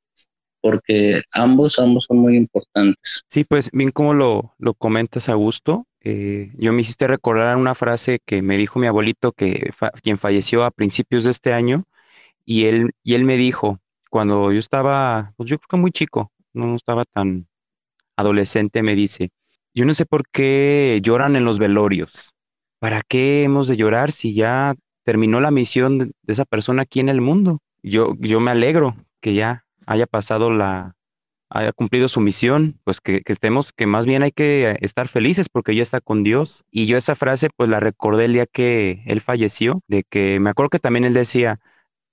porque 0.60 1.22
ambos, 1.34 1.78
ambos 1.78 2.04
son 2.04 2.18
muy 2.18 2.36
importantes. 2.36 3.24
Sí, 3.28 3.44
pues 3.44 3.70
bien 3.72 3.90
como 3.90 4.14
lo, 4.14 4.54
lo 4.58 4.74
comentas, 4.74 5.28
Augusto, 5.28 5.86
eh, 6.00 6.52
yo 6.56 6.72
me 6.72 6.80
hiciste 6.80 7.06
recordar 7.06 7.56
una 7.56 7.74
frase 7.74 8.20
que 8.24 8.42
me 8.42 8.56
dijo 8.56 8.78
mi 8.78 8.86
abuelito, 8.86 9.32
que 9.32 9.70
quien 10.02 10.18
falleció 10.18 10.64
a 10.64 10.70
principios 10.70 11.24
de 11.24 11.30
este 11.30 11.52
año, 11.52 11.84
y 12.44 12.64
él, 12.64 12.92
y 13.02 13.14
él 13.14 13.24
me 13.24 13.36
dijo, 13.36 13.80
cuando 14.10 14.52
yo 14.52 14.58
estaba, 14.58 15.32
pues 15.36 15.50
yo 15.50 15.58
creo 15.58 15.68
que 15.68 15.76
muy 15.76 15.90
chico, 15.90 16.32
no 16.52 16.74
estaba 16.74 17.04
tan 17.04 17.46
adolescente, 18.16 18.82
me 18.82 18.94
dice, 18.94 19.30
yo 19.74 19.84
no 19.84 19.92
sé 19.92 20.06
por 20.06 20.28
qué 20.28 21.00
lloran 21.02 21.36
en 21.36 21.44
los 21.44 21.58
velorios. 21.58 22.34
¿Para 22.80 23.02
qué 23.02 23.42
hemos 23.42 23.68
de 23.68 23.76
llorar 23.76 24.12
si 24.12 24.34
ya 24.34 24.74
terminó 25.04 25.40
la 25.40 25.50
misión 25.50 25.98
de, 25.98 26.12
esa 26.26 26.44
persona 26.44 26.82
aquí 26.82 27.00
en 27.00 27.08
el 27.08 27.20
mundo? 27.20 27.58
Yo, 27.82 28.14
yo 28.18 28.40
me 28.40 28.50
alegro 28.50 28.96
que 29.20 29.34
ya 29.34 29.64
haya 29.88 30.06
pasado 30.06 30.50
la, 30.50 30.94
haya 31.50 31.72
cumplido 31.72 32.08
su 32.08 32.20
misión, 32.20 32.78
pues 32.84 33.00
que, 33.00 33.22
estemos, 33.24 33.72
que 33.72 33.86
más 33.86 34.06
bien 34.06 34.22
hay 34.22 34.32
que 34.32 34.76
estar 34.80 35.08
felices 35.08 35.48
porque 35.48 35.74
ya 35.74 35.82
está 35.82 36.00
con 36.00 36.22
Dios. 36.22 36.64
Y 36.70 36.86
yo 36.86 36.96
esa 36.96 37.14
frase 37.14 37.48
pues 37.56 37.68
la 37.70 37.80
recordé 37.80 38.26
el 38.26 38.34
día 38.34 38.46
que 38.46 39.02
él 39.06 39.20
falleció, 39.20 39.80
de 39.88 40.04
que 40.04 40.40
me 40.40 40.50
acuerdo 40.50 40.70
que 40.70 40.78
también 40.78 41.04
él 41.04 41.14
decía, 41.14 41.58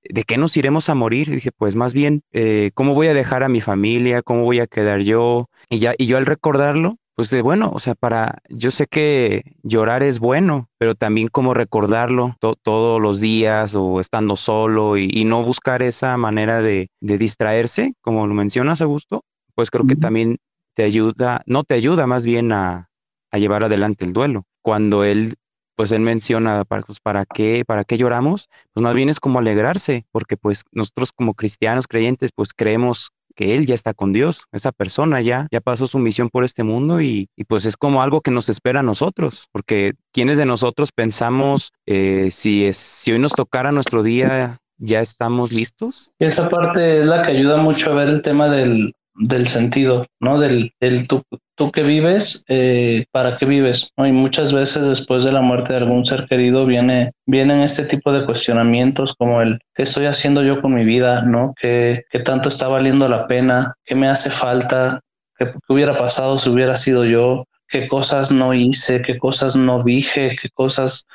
¿de 0.03 0.23
qué 0.23 0.37
nos 0.37 0.55
iremos 0.55 0.89
a 0.89 0.95
morir? 0.95 1.29
Dije, 1.29 1.51
pues 1.51 1.75
más 1.75 1.93
bien, 1.93 2.23
eh, 2.31 2.71
¿cómo 2.73 2.93
voy 2.93 3.07
a 3.07 3.13
dejar 3.13 3.43
a 3.43 3.49
mi 3.49 3.61
familia? 3.61 4.21
¿Cómo 4.21 4.43
voy 4.43 4.59
a 4.59 4.67
quedar 4.67 5.01
yo? 5.01 5.49
Y 5.69 5.79
ya, 5.79 5.93
y 5.97 6.05
yo 6.05 6.17
al 6.17 6.25
recordarlo, 6.25 6.97
pues 7.15 7.29
de 7.29 7.41
bueno, 7.41 7.71
o 7.73 7.79
sea, 7.79 7.95
para, 7.95 8.39
yo 8.49 8.71
sé 8.71 8.87
que 8.87 9.55
llorar 9.63 10.03
es 10.03 10.19
bueno, 10.19 10.69
pero 10.77 10.95
también 10.95 11.29
como 11.29 11.53
recordarlo 11.53 12.35
todos 12.39 13.01
los 13.01 13.21
días 13.21 13.73
o 13.73 14.01
estando 14.01 14.35
solo 14.35 14.97
y, 14.97 15.23
no 15.23 15.41
buscar 15.41 15.81
esa 15.81 16.17
manera 16.17 16.61
de, 16.61 16.89
distraerse, 16.99 17.93
como 18.01 18.27
lo 18.27 18.33
mencionas, 18.33 18.81
Augusto, 18.81 19.23
pues 19.55 19.71
creo 19.71 19.87
que 19.87 19.95
también 19.95 20.37
te 20.75 20.83
ayuda, 20.83 21.41
no 21.45 21.63
te 21.63 21.75
ayuda 21.75 22.05
más 22.05 22.25
bien 22.25 22.51
a, 22.51 22.89
llevar 23.31 23.65
adelante 23.65 24.05
el 24.05 24.13
duelo. 24.13 24.45
Cuando 24.61 25.03
él, 25.03 25.35
pues 25.75 25.91
él 25.91 25.99
menciona, 26.01 26.63
para, 26.63 26.83
pues, 26.83 26.99
¿para 27.01 27.25
qué, 27.25 27.63
para 27.65 27.83
qué 27.83 27.97
lloramos? 27.97 28.49
Pues 28.73 28.81
más 28.81 28.93
bien 28.93 29.09
es 29.09 29.19
como 29.19 29.39
alegrarse, 29.39 30.05
porque 30.11 30.37
pues 30.37 30.63
nosotros 30.71 31.11
como 31.11 31.33
cristianos 31.33 31.87
creyentes, 31.87 32.31
pues 32.33 32.53
creemos 32.53 33.11
que 33.35 33.55
él 33.55 33.65
ya 33.65 33.75
está 33.75 33.93
con 33.93 34.13
Dios, 34.13 34.45
esa 34.51 34.71
persona 34.71 35.21
ya, 35.21 35.47
ya 35.51 35.61
pasó 35.61 35.87
su 35.87 35.99
misión 35.99 36.29
por 36.29 36.43
este 36.43 36.63
mundo 36.63 37.01
y, 37.01 37.29
pues 37.47 37.65
es 37.65 37.77
como 37.77 38.01
algo 38.01 38.21
que 38.21 38.31
nos 38.31 38.49
espera 38.49 38.79
a 38.79 38.83
nosotros, 38.83 39.47
porque 39.51 39.93
quienes 40.11 40.37
de 40.37 40.45
nosotros 40.45 40.91
pensamos 40.91 41.71
eh, 41.85 42.29
si, 42.31 42.65
es, 42.65 42.77
si 42.77 43.11
hoy 43.11 43.19
nos 43.19 43.33
tocara 43.33 43.71
nuestro 43.71 44.03
día, 44.03 44.57
ya 44.77 45.01
estamos 45.01 45.51
listos. 45.51 46.11
Esa 46.19 46.49
parte 46.49 47.01
es 47.01 47.05
la 47.05 47.23
que 47.23 47.33
ayuda 47.33 47.57
mucho 47.57 47.91
a 47.91 47.95
ver 47.95 48.07
el 48.09 48.21
tema 48.21 48.49
del, 48.49 48.93
del 49.15 49.47
sentido, 49.47 50.07
¿no? 50.19 50.39
Del, 50.39 50.73
del 50.79 51.07
tú, 51.07 51.23
tú 51.55 51.71
que 51.71 51.83
vives, 51.83 52.43
eh, 52.47 53.05
para 53.11 53.37
qué 53.37 53.45
vives, 53.45 53.91
¿no? 53.97 54.05
Y 54.05 54.11
muchas 54.11 54.53
veces 54.53 54.83
después 54.83 55.23
de 55.23 55.31
la 55.31 55.41
muerte 55.41 55.73
de 55.73 55.79
algún 55.79 56.05
ser 56.05 56.25
querido 56.27 56.65
viene, 56.65 57.11
vienen 57.25 57.61
este 57.61 57.83
tipo 57.85 58.11
de 58.11 58.25
cuestionamientos 58.25 59.13
como 59.15 59.41
el, 59.41 59.59
¿qué 59.73 59.83
estoy 59.83 60.05
haciendo 60.05 60.43
yo 60.43 60.61
con 60.61 60.73
mi 60.73 60.83
vida, 60.83 61.21
¿no? 61.21 61.53
¿Qué, 61.59 62.03
qué 62.09 62.19
tanto 62.19 62.49
está 62.49 62.67
valiendo 62.67 63.07
la 63.07 63.27
pena? 63.27 63.75
¿Qué 63.85 63.95
me 63.95 64.07
hace 64.07 64.29
falta? 64.29 65.01
¿Qué, 65.37 65.45
¿Qué 65.45 65.73
hubiera 65.73 65.97
pasado 65.97 66.37
si 66.37 66.49
hubiera 66.49 66.75
sido 66.75 67.05
yo? 67.05 67.45
¿Qué 67.67 67.87
cosas 67.87 68.31
no 68.31 68.53
hice? 68.53 69.01
¿Qué 69.01 69.17
cosas 69.17 69.55
no 69.55 69.83
dije? 69.83 70.35
¿Qué 70.39 70.49
cosas 70.49 71.07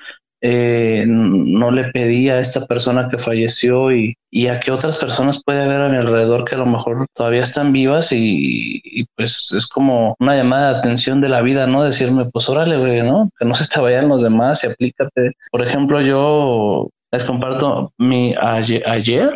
eh, 0.42 1.04
no 1.06 1.70
le 1.70 1.84
pedí 1.92 2.30
a 2.30 2.40
esta 2.40 2.66
persona 2.66 3.08
que 3.08 3.18
falleció 3.18 3.92
y, 3.92 4.16
a 4.48 4.58
qué 4.58 4.70
otras 4.70 4.96
personas 4.96 5.42
puede 5.44 5.62
haber 5.62 5.82
a 5.82 5.88
mi 5.88 5.98
alrededor 5.98 6.44
que 6.44 6.54
a 6.54 6.58
lo 6.58 6.66
mejor 6.66 7.04
todavía 7.14 7.42
están 7.42 7.72
vivas 7.72 8.12
y, 8.12 9.04
pues 9.20 9.52
es 9.52 9.66
como 9.66 10.16
una 10.18 10.34
llamada 10.34 10.72
de 10.72 10.78
atención 10.78 11.20
de 11.20 11.28
la 11.28 11.42
vida, 11.42 11.66
¿no? 11.66 11.82
Decirme, 11.82 12.24
pues 12.32 12.48
órale, 12.48 12.78
güey, 12.78 13.02
¿no? 13.02 13.28
Que 13.38 13.44
no 13.44 13.54
se 13.54 13.68
te 13.68 13.78
vayan 13.78 14.08
los 14.08 14.22
demás 14.22 14.64
y 14.64 14.68
aplícate. 14.68 15.32
Por 15.50 15.66
ejemplo, 15.66 16.00
yo 16.00 16.88
les 17.12 17.24
comparto 17.24 17.92
mi 17.98 18.34
ayer, 18.40 19.30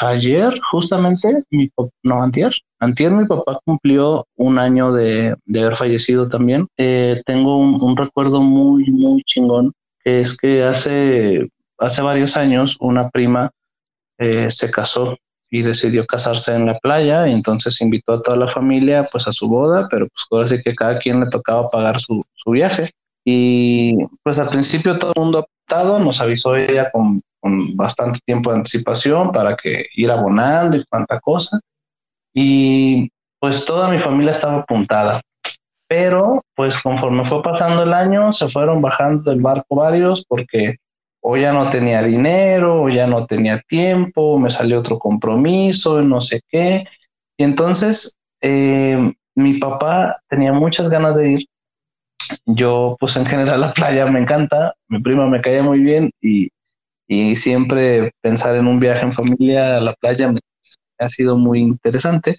ayer, 0.00 0.60
justamente, 0.70 1.44
mi, 1.50 1.70
no, 2.02 2.22
antier, 2.22 2.52
antier 2.78 3.12
mi 3.12 3.24
papá 3.24 3.58
cumplió 3.64 4.26
un 4.36 4.58
año 4.58 4.92
de, 4.92 5.34
haber 5.56 5.76
fallecido 5.76 6.28
también. 6.28 6.66
Eh, 6.76 7.22
tengo 7.24 7.56
un, 7.56 7.96
recuerdo 7.96 8.42
muy, 8.42 8.84
muy 8.98 9.22
chingón 9.22 9.72
es 10.04 10.36
que 10.36 10.62
hace, 10.62 11.48
hace 11.78 12.02
varios 12.02 12.36
años 12.36 12.76
una 12.80 13.08
prima 13.08 13.50
eh, 14.18 14.50
se 14.50 14.70
casó 14.70 15.16
y 15.50 15.62
decidió 15.62 16.04
casarse 16.06 16.54
en 16.54 16.66
la 16.66 16.78
playa 16.78 17.28
y 17.28 17.32
entonces 17.32 17.80
invitó 17.80 18.14
a 18.14 18.22
toda 18.22 18.36
la 18.36 18.48
familia 18.48 19.04
pues 19.10 19.28
a 19.28 19.32
su 19.32 19.48
boda, 19.48 19.86
pero 19.90 20.06
pues 20.08 20.26
ahora 20.30 20.46
sí 20.46 20.60
que 20.62 20.74
cada 20.74 20.98
quien 20.98 21.20
le 21.20 21.26
tocaba 21.26 21.68
pagar 21.68 21.98
su, 21.98 22.24
su 22.34 22.50
viaje. 22.50 22.90
Y 23.24 23.96
pues 24.22 24.38
al 24.38 24.48
principio 24.48 24.98
todo 24.98 25.12
el 25.16 25.22
mundo 25.22 25.40
optado, 25.40 25.98
nos 25.98 26.20
avisó 26.20 26.56
ella 26.56 26.90
con, 26.90 27.22
bastante 27.74 28.18
tiempo 28.24 28.50
de 28.50 28.56
anticipación 28.56 29.30
para 29.30 29.54
que 29.56 29.86
ir 29.94 30.10
abonando 30.10 30.76
y 30.76 30.84
cuánta 30.88 31.20
cosa. 31.20 31.60
Y 32.34 33.08
pues 33.38 33.64
toda 33.64 33.88
mi 33.88 33.98
familia 33.98 34.32
estaba 34.32 34.58
apuntada 34.60 35.20
pero 35.88 36.42
pues 36.54 36.80
conforme 36.82 37.24
fue 37.24 37.42
pasando 37.42 37.82
el 37.82 37.92
año 37.92 38.32
se 38.32 38.48
fueron 38.48 38.82
bajando 38.82 39.30
del 39.30 39.40
barco 39.40 39.76
varios 39.76 40.24
porque 40.26 40.76
o 41.28 41.36
ya 41.36 41.52
no 41.52 41.68
tenía 41.68 42.02
dinero, 42.02 42.84
o 42.84 42.88
ya 42.88 43.08
no 43.08 43.26
tenía 43.26 43.60
tiempo, 43.66 44.38
me 44.38 44.48
salió 44.48 44.78
otro 44.78 44.96
compromiso, 44.96 46.00
no 46.00 46.20
sé 46.20 46.40
qué. 46.48 46.84
Y 47.36 47.42
entonces 47.42 48.16
eh, 48.40 49.12
mi 49.34 49.58
papá 49.58 50.22
tenía 50.28 50.52
muchas 50.52 50.88
ganas 50.88 51.16
de 51.16 51.32
ir. 51.32 51.46
Yo 52.46 52.96
pues 53.00 53.16
en 53.16 53.26
general 53.26 53.60
la 53.62 53.72
playa 53.72 54.06
me 54.06 54.20
encanta, 54.20 54.74
mi 54.86 55.00
prima 55.00 55.26
me 55.26 55.40
caía 55.40 55.64
muy 55.64 55.80
bien 55.80 56.12
y, 56.20 56.48
y 57.08 57.34
siempre 57.34 58.12
pensar 58.20 58.54
en 58.54 58.68
un 58.68 58.78
viaje 58.78 59.00
en 59.02 59.12
familia 59.12 59.78
a 59.78 59.80
la 59.80 59.94
playa 59.94 60.30
ha 61.00 61.08
sido 61.08 61.36
muy 61.36 61.58
interesante. 61.58 62.36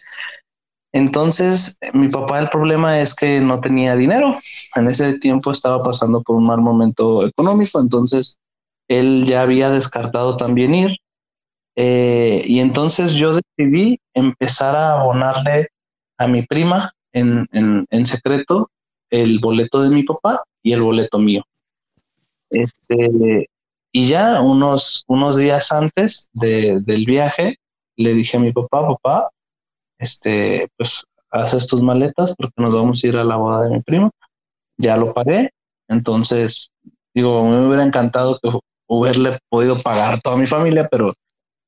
Entonces, 0.93 1.77
mi 1.93 2.07
papá 2.07 2.39
el 2.39 2.47
problema 2.47 3.01
es 3.01 3.13
que 3.13 3.41
no 3.41 3.59
tenía 3.59 3.97
dinero. 3.97 4.37
En 4.75 4.87
ese 4.87 5.19
tiempo 5.19 5.51
estaba 5.51 5.83
pasando 5.83 6.23
por 6.23 6.37
un 6.37 6.45
mal 6.45 6.61
momento 6.61 7.27
económico, 7.27 7.81
entonces 7.81 8.39
él 8.87 9.25
ya 9.25 9.41
había 9.41 9.69
descartado 9.69 10.37
también 10.37 10.75
ir. 10.75 10.97
Eh, 11.75 12.41
y 12.45 12.59
entonces 12.59 13.13
yo 13.13 13.39
decidí 13.39 13.99
empezar 14.13 14.75
a 14.75 14.99
abonarle 14.99 15.69
a 16.17 16.27
mi 16.27 16.41
prima 16.43 16.91
en, 17.13 17.47
secreto 18.05 18.69
el 19.09 19.39
boleto 19.39 19.81
de 19.81 19.89
mi 19.89 20.03
papá 20.03 20.43
y 20.63 20.73
el 20.73 20.81
boleto 20.81 21.19
mío. 21.19 21.43
Este, 22.49 23.49
y 23.91 24.07
ya 24.07 24.41
unos, 24.41 25.03
unos 25.07 25.37
días 25.37 25.71
antes 25.71 26.29
del 26.33 27.05
viaje, 27.05 27.57
le 27.95 28.13
dije 28.13 28.37
a 28.37 28.39
mi 28.39 28.51
papá, 28.51 28.87
papá, 28.87 29.29
este, 29.99 30.67
pues 30.77 31.05
haces 31.31 31.67
tus 31.67 31.81
maletas 31.81 32.33
porque 32.37 32.53
nos 32.57 32.73
vamos 32.73 33.03
a 33.03 33.07
ir 33.07 33.17
a 33.17 33.23
la 33.23 33.35
boda 33.35 33.63
de 33.63 33.69
mi 33.69 33.81
primo. 33.81 34.11
Ya 34.77 34.97
lo 34.97 35.13
pagué, 35.13 35.51
entonces, 35.87 36.71
digo, 37.13 37.43
me 37.49 37.65
hubiera 37.65 37.83
encantado 37.83 38.39
que 38.41 38.49
hubiera 38.87 39.39
podido 39.49 39.77
pagar 39.79 40.19
toda 40.21 40.37
mi 40.37 40.47
familia, 40.47 40.87
pero 40.89 41.13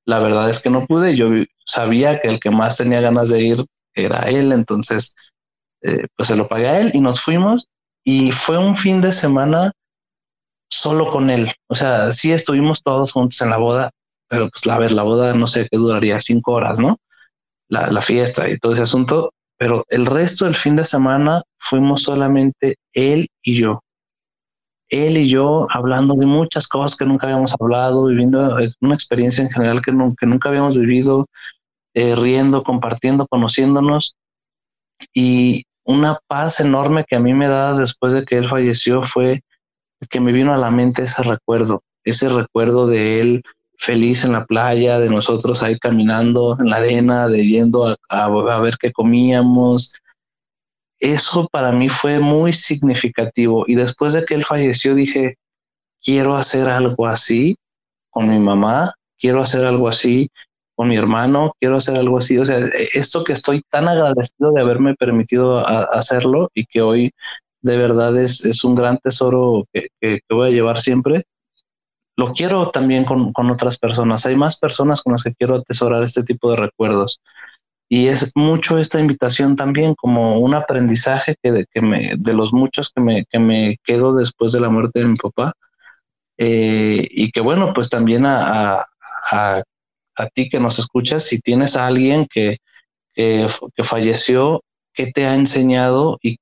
la 0.06 0.20
verdad 0.20 0.50
es 0.50 0.62
que 0.62 0.70
no 0.70 0.86
pude. 0.86 1.16
Yo 1.16 1.30
sabía 1.66 2.20
que 2.20 2.28
el 2.28 2.40
que 2.40 2.50
más 2.50 2.78
tenía 2.78 3.02
ganas 3.02 3.30
de 3.30 3.42
ir 3.42 3.66
era 3.94 4.20
él, 4.30 4.52
entonces, 4.52 5.16
eh, 5.82 6.08
pues 6.16 6.28
se 6.28 6.36
lo 6.36 6.48
pagué 6.48 6.68
a 6.68 6.80
él 6.80 6.92
y 6.94 7.02
nos 7.02 7.22
fuimos 7.22 7.68
y 8.04 8.32
fue 8.32 8.58
un 8.58 8.78
fin 8.78 9.02
de 9.02 9.12
semana 9.12 9.72
solo 10.72 11.12
con 11.12 11.30
él. 11.30 11.52
O 11.68 11.76
sea, 11.76 12.12
sí 12.12 12.32
estuvimos 12.32 12.82
todos 12.84 13.12
juntos 13.12 13.42
en 13.42 13.50
la 13.50 13.58
boda, 13.58 13.92
pero 14.28 14.50
pues 14.50 14.66
a 14.68 14.78
ver, 14.78 14.92
la 14.92 15.04
boda 15.04 15.34
no 15.34 15.48
sé 15.48 15.68
qué 15.70 15.78
duraría 15.78 16.20
cinco 16.20 16.54
horas, 16.54 16.80
¿no? 16.80 16.98
la, 17.70 18.02
fiesta 18.02 18.50
y 18.50 18.58
todo 18.58 18.74
ese 18.74 18.84
asunto, 18.84 19.34
pero 19.58 19.86
el 19.90 20.06
resto 20.06 20.46
del 20.46 20.56
fin 20.56 20.76
de 20.76 20.86
semana 20.86 21.44
fuimos 21.58 22.04
solamente 22.04 22.78
él 22.94 23.28
y 23.44 23.56
yo. 23.56 23.82
Él 24.90 25.18
y 25.18 25.30
yo 25.30 25.68
hablando 25.70 26.16
de 26.16 26.26
muchas 26.26 26.68
cosas 26.68 26.98
que 26.98 27.06
nunca 27.06 27.28
habíamos 27.28 27.54
hablado, 27.60 28.08
viviendo 28.08 28.58
una 28.82 28.96
experiencia 28.96 29.44
en 29.44 29.50
general 29.50 29.82
que, 29.82 29.92
nunca 29.92 30.50
habíamos 30.50 30.78
vivido, 30.78 31.26
eh, 31.94 32.16
riendo, 32.16 32.64
compartiendo, 32.64 33.28
conociéndonos. 33.28 34.16
Y 35.14 35.64
una 35.84 36.18
paz 36.28 36.60
enorme 36.60 37.06
que 37.08 37.16
a 37.16 37.20
mí 37.20 37.34
me 37.34 37.48
da 37.48 37.74
después 37.74 38.14
de 38.14 38.26
que 38.26 38.38
él 38.38 38.50
falleció 38.50 39.04
fue 39.04 39.44
que 40.10 40.20
me 40.20 40.32
vino 40.32 40.54
a 40.54 40.58
la 40.58 40.72
mente 40.72 41.04
ese 41.04 41.24
recuerdo, 41.24 41.84
ese 42.04 42.30
recuerdo 42.30 42.88
de 42.88 43.20
él 43.20 43.44
feliz 43.80 44.26
en 44.26 44.34
la 44.34 44.46
playa, 44.46 45.00
de 45.00 45.10
nosotros 45.10 45.64
ahí 45.64 45.78
caminando 45.80 46.58
en 46.60 46.70
la 46.70 46.78
arena, 46.78 47.28
de 47.28 47.46
yendo 47.46 47.96
a, 48.10 48.60
ver 48.60 48.78
qué 48.78 48.92
comíamos. 48.92 49.96
Eso 51.00 51.48
para 51.52 51.72
mí 51.72 51.90
fue 51.90 52.20
muy 52.20 52.54
significativo. 52.54 53.64
Y 53.68 53.76
después 53.76 54.14
de 54.14 54.26
que 54.26 54.36
él 54.36 54.44
falleció, 54.44 54.96
dije, 54.96 55.38
quiero 56.02 56.36
hacer 56.36 56.70
algo 56.70 57.08
así 57.08 57.56
con 58.10 58.30
mi 58.30 58.40
mamá, 58.40 58.94
quiero 59.18 59.42
hacer 59.42 59.66
algo 59.66 59.88
así 59.88 60.30
con 60.76 60.88
mi 60.88 60.98
hermano, 60.98 61.54
quiero 61.60 61.78
hacer 61.78 61.98
algo 61.98 62.18
así. 62.18 62.38
O 62.38 62.46
sea, 62.46 62.58
esto 62.94 63.24
que 63.24 63.34
estoy 63.34 63.62
tan 63.70 63.88
agradecido 63.88 64.52
de 64.52 64.62
haberme 64.62 64.96
permitido 64.96 65.66
hacerlo 65.68 66.50
y 66.54 66.66
que 66.66 66.82
hoy 66.82 67.12
de 67.62 67.78
verdad 67.78 68.18
es, 68.18 68.46
es 68.46 68.64
un 68.64 68.76
gran 68.76 68.98
tesoro 68.98 69.66
que 69.74 70.22
voy 70.30 70.50
a 70.50 70.52
llevar 70.52 70.82
siempre 70.82 71.26
lo 72.20 72.34
quiero 72.34 72.70
también 72.70 73.06
con, 73.06 73.50
otras 73.50 73.78
personas. 73.78 74.26
Hay 74.26 74.36
más 74.36 74.60
personas 74.60 75.02
con 75.02 75.14
las 75.14 75.24
que 75.24 75.34
quiero 75.34 75.56
atesorar 75.56 76.04
este 76.04 76.22
tipo 76.24 76.52
de 76.52 76.58
recuerdos. 76.58 77.22
Y 77.90 78.08
es 78.08 78.32
mucho 78.36 78.78
esta 78.78 79.00
invitación 79.00 79.56
también 79.56 79.96
como 79.96 80.40
un 80.40 80.54
aprendizaje 80.54 81.36
que 81.42 81.52
de, 81.52 81.66
que 81.74 81.82
me, 81.82 82.12
de 82.16 82.34
los 82.34 82.54
muchos 82.54 82.92
que 82.94 83.02
me, 83.02 83.26
que 83.26 83.40
me 83.40 83.78
quedo 83.84 84.16
después 84.16 84.52
de 84.52 84.60
la 84.60 84.70
muerte 84.70 85.00
de 85.00 85.06
mi 85.06 85.16
papá. 85.16 85.54
Eh, 86.38 87.08
y 87.10 87.32
que 87.32 87.42
bueno, 87.42 87.74
pues 87.74 87.90
también 87.90 88.26
a, 88.26 88.86
a, 89.32 89.64
a, 90.16 90.28
ti 90.28 90.48
que 90.48 90.60
nos 90.60 90.78
escuchas, 90.80 91.24
si 91.24 91.40
tienes 91.42 91.76
a 91.76 91.88
alguien 91.88 92.28
que, 92.32 92.58
que, 93.14 93.48
que 93.76 93.84
falleció, 93.84 94.62
¿qué 94.94 95.12
te 95.12 95.26
ha 95.26 95.36
enseñado 95.36 96.20
y 96.22 96.38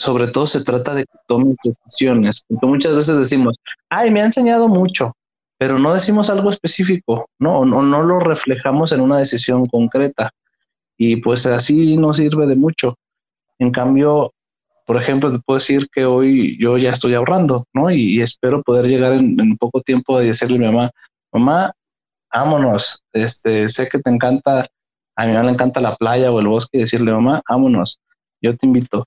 sobre 0.00 0.28
todo 0.28 0.46
se 0.46 0.64
trata 0.64 0.94
de 0.94 1.04
que 1.04 1.18
tomes 1.26 1.56
decisiones, 1.62 2.44
porque 2.48 2.66
muchas 2.66 2.94
veces 2.94 3.18
decimos, 3.18 3.56
ay, 3.90 4.10
me 4.10 4.22
ha 4.22 4.24
enseñado 4.24 4.66
mucho, 4.68 5.14
pero 5.58 5.78
no 5.78 5.92
decimos 5.92 6.30
algo 6.30 6.48
específico, 6.50 7.28
¿no? 7.38 7.64
No, 7.64 7.82
no 7.82 8.02
lo 8.02 8.20
reflejamos 8.20 8.92
en 8.92 9.00
una 9.00 9.18
decisión 9.18 9.66
concreta. 9.66 10.30
Y 11.02 11.16
pues 11.16 11.46
así 11.46 11.96
no 11.96 12.12
sirve 12.12 12.46
de 12.46 12.56
mucho. 12.56 12.98
En 13.58 13.70
cambio, 13.70 14.34
por 14.84 14.98
ejemplo, 14.98 15.32
te 15.32 15.38
puedo 15.38 15.56
decir 15.56 15.88
que 15.90 16.04
hoy 16.04 16.58
yo 16.60 16.76
ya 16.76 16.90
estoy 16.90 17.14
ahorrando, 17.14 17.64
¿no? 17.72 17.90
Y, 17.90 18.20
espero 18.20 18.62
poder 18.62 18.84
llegar 18.84 19.14
en, 19.14 19.56
poco 19.56 19.80
tiempo 19.80 20.18
a 20.18 20.20
decirle 20.20 20.56
a 20.56 20.58
mi 20.58 20.66
mamá, 20.66 20.90
mamá, 21.32 21.72
vámonos, 22.30 23.02
este, 23.14 23.70
sé 23.70 23.88
que 23.88 23.98
te 23.98 24.10
encanta, 24.10 24.66
a 25.16 25.26
mi 25.26 25.32
mamá 25.32 25.44
le 25.44 25.52
encanta 25.52 25.80
la 25.80 25.96
playa 25.96 26.30
o 26.30 26.38
el 26.38 26.48
bosque, 26.48 26.76
y 26.76 26.80
decirle, 26.80 27.12
mamá, 27.12 27.40
vámonos, 27.48 27.98
yo 28.42 28.54
te 28.58 28.66
invito. 28.66 29.06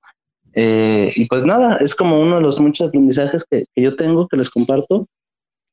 Eh, 0.56 1.12
y 1.16 1.26
pues 1.26 1.46
nada, 1.46 1.78
es 1.78 1.94
como 1.94 2.20
uno 2.20 2.38
de 2.38 2.42
los 2.42 2.60
muchos 2.60 2.88
aprendizajes 2.88 3.46
que, 3.46 3.66
que 3.76 3.82
yo 3.84 3.96
tengo, 3.96 4.28
que 4.28 4.38
les 4.38 4.50
comparto, 4.50 5.06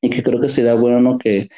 y 0.03 0.11
que 0.11 0.23
creo 0.23 0.39
que 0.39 0.51
será 0.51 0.75
bueno 0.75 1.01
¿no? 1.01 1.17
que, 1.17 1.49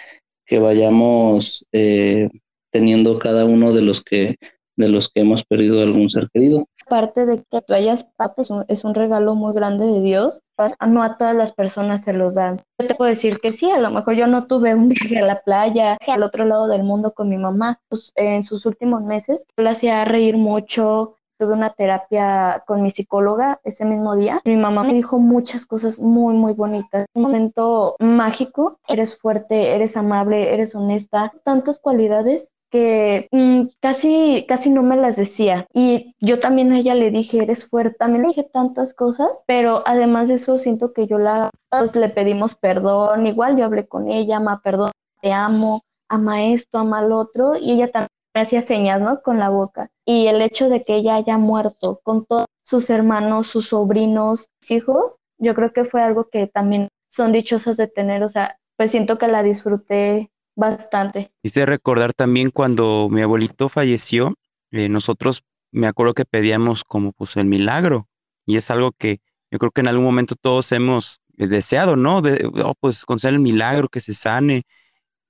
que 0.47 0.61
vayamos 0.61 1.66
eh, 1.73 2.28
teniendo 2.73 3.19
cada 3.19 3.45
uno 3.45 3.73
de 3.73 3.83
los 3.83 4.02
que 4.02 4.37
de 4.76 4.88
los 4.88 5.12
que 5.12 5.21
hemos 5.21 5.45
perdido 5.45 5.81
algún 5.81 6.09
ser 6.09 6.29
querido. 6.33 6.67
Aparte 6.87 7.26
de 7.26 7.45
que 7.50 7.61
tú 7.61 7.75
hayas 7.75 8.11
pues, 8.35 8.50
es 8.69 8.85
un 8.85 8.95
regalo 8.95 9.35
muy 9.35 9.55
grande 9.55 9.87
de 9.87 10.00
Dios, 10.00 10.41
no 10.87 11.02
a 11.02 11.17
todas 11.17 11.35
las 11.35 11.52
personas 11.52 12.05
se 12.05 12.12
los 12.12 12.35
dan. 12.35 12.62
Yo 12.79 12.87
te 12.87 12.95
puedo 12.95 13.09
decir 13.09 13.38
que 13.38 13.50
sí, 13.50 13.71
a 13.71 13.79
lo 13.79 13.91
mejor 13.91 14.14
yo 14.14 14.26
no 14.26 14.47
tuve 14.47 14.75
un 14.75 14.88
viaje 14.88 15.19
a 15.19 15.26
la 15.26 15.43
playa, 15.43 15.99
al 16.07 16.23
otro 16.23 16.45
lado 16.45 16.69
del 16.69 16.83
mundo 16.83 17.12
con 17.12 17.29
mi 17.29 17.37
mamá. 17.37 17.81
Pues, 17.88 18.12
en 18.17 18.45
sus 18.45 18.67
últimos 18.67 19.02
meses, 19.02 19.47
la 19.57 19.71
hacía 19.71 20.05
reír 20.05 20.37
mucho, 20.37 21.17
tuve 21.38 21.55
una 21.55 21.71
terapia 21.71 22.62
con 22.67 22.83
mi 22.83 22.91
psicóloga 22.91 23.61
ese 23.64 23.85
mismo 23.85 24.17
día. 24.17 24.41
Mi 24.45 24.57
mamá 24.57 24.85
me 24.85 24.95
dijo 24.95 25.19
muchas 25.19 25.67
cosas 25.67 25.99
muy, 25.99 26.35
muy 26.35 26.52
bonitas. 26.52 27.07
Un 27.14 27.23
momento 27.23 27.97
mágico. 27.99 28.79
Eres 28.87 29.17
fuerte, 29.17 29.75
eres 29.75 29.97
amable, 29.97 30.52
eres 30.52 30.75
honesta. 30.75 31.33
Tantas 31.43 31.81
cualidades 31.81 32.52
que 32.73 33.29
mm, 33.31 33.69
casi, 33.81 34.47
casi 34.49 34.71
no 34.71 34.83
me 34.83 34.97
las 34.97 35.17
decía. 35.17 35.67
Y 35.75 36.17
yo 36.21 36.41
también 36.41 36.73
a 36.73 36.79
ella 36.79 36.95
le 36.95 37.11
dije, 37.11 37.43
eres 37.43 37.69
fuerte, 37.69 37.97
también 37.99 38.23
le 38.23 38.29
dije 38.29 38.45
tantas 38.45 38.95
cosas, 38.95 39.45
pero 39.47 39.83
además 39.87 40.29
de 40.29 40.37
eso 40.37 40.57
siento 40.57 40.95
que 40.95 41.07
yo 41.07 41.19
la, 41.19 41.50
pues 41.71 41.95
le 41.95 42.09
pedimos 42.09 42.57
perdón, 42.57 43.26
igual 43.26 43.59
yo 43.59 43.67
hablé 43.67 43.87
con 43.87 44.09
ella, 44.09 44.38
ama, 44.38 44.62
perdón, 44.64 44.91
te 45.21 45.33
amo, 45.33 45.83
ama 46.09 46.47
esto, 46.47 46.79
ama 46.79 47.02
lo 47.02 47.19
otro, 47.19 47.57
y 47.61 47.73
ella 47.73 47.93
también 47.93 48.09
me 48.35 48.41
hacía 48.41 48.62
señas, 48.62 49.02
¿no? 49.02 49.21
Con 49.23 49.38
la 49.38 49.50
boca. 49.50 49.91
Y 50.07 50.29
el 50.29 50.41
hecho 50.41 50.71
de 50.71 50.83
que 50.83 50.97
ella 50.97 51.17
haya 51.17 51.37
muerto 51.37 52.00
con 52.02 52.25
todos 52.25 52.47
sus 52.62 52.88
hermanos, 52.88 53.49
sus 53.49 53.69
sobrinos, 53.69 54.49
hijos, 54.71 55.19
yo 55.37 55.55
creo 55.55 55.75
que 55.75 55.85
fue 55.85 56.02
algo 56.02 56.31
que 56.31 56.47
también 56.47 56.88
son 57.11 57.33
dichosas 57.33 57.76
de 57.76 57.87
tener, 57.87 58.23
o 58.25 58.31
sea, 58.31 58.59
pues 58.79 58.91
siento 58.91 59.19
que 59.19 59.29
la 59.29 59.43
disfruté 59.43 60.32
bastante. 60.54 61.32
Hice 61.42 61.66
recordar 61.66 62.12
también 62.12 62.50
cuando 62.50 63.09
mi 63.11 63.23
abuelito 63.23 63.68
falleció, 63.68 64.35
eh, 64.71 64.88
nosotros 64.88 65.44
me 65.71 65.87
acuerdo 65.87 66.14
que 66.14 66.25
pedíamos 66.25 66.85
como 66.85 67.12
pues 67.12 67.37
el 67.37 67.47
milagro 67.47 68.09
y 68.47 68.56
es 68.56 68.71
algo 68.71 68.92
que 68.92 69.21
yo 69.50 69.59
creo 69.59 69.71
que 69.71 69.80
en 69.82 69.88
algún 69.88 70.04
momento 70.04 70.35
todos 70.35 70.73
hemos 70.73 71.21
eh, 71.38 71.47
deseado, 71.47 71.97
¿no? 71.97 72.23
De, 72.23 72.50
oh, 72.64 72.75
pues 72.78 73.04
conceder 73.04 73.35
el 73.35 73.40
milagro, 73.40 73.88
que 73.88 74.00
se 74.00 74.14
sane, 74.14 74.64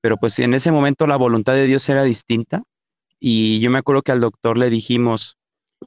pero 0.01 0.17
pues 0.17 0.39
en 0.39 0.55
ese 0.55 0.73
momento 0.73 1.07
la 1.07 1.17
voluntad 1.17 1.55
de 1.55 1.67
Dios 1.67 1.89
era 1.89 2.03
distinta 2.03 2.63
y 3.19 3.61
yo 3.61 3.71
me 3.71 3.79
acuerdo 3.79 4.03
que 4.03 4.13
al 4.13 4.21
doctor 4.21 4.59
le 4.59 4.71
dijimos 4.71 5.39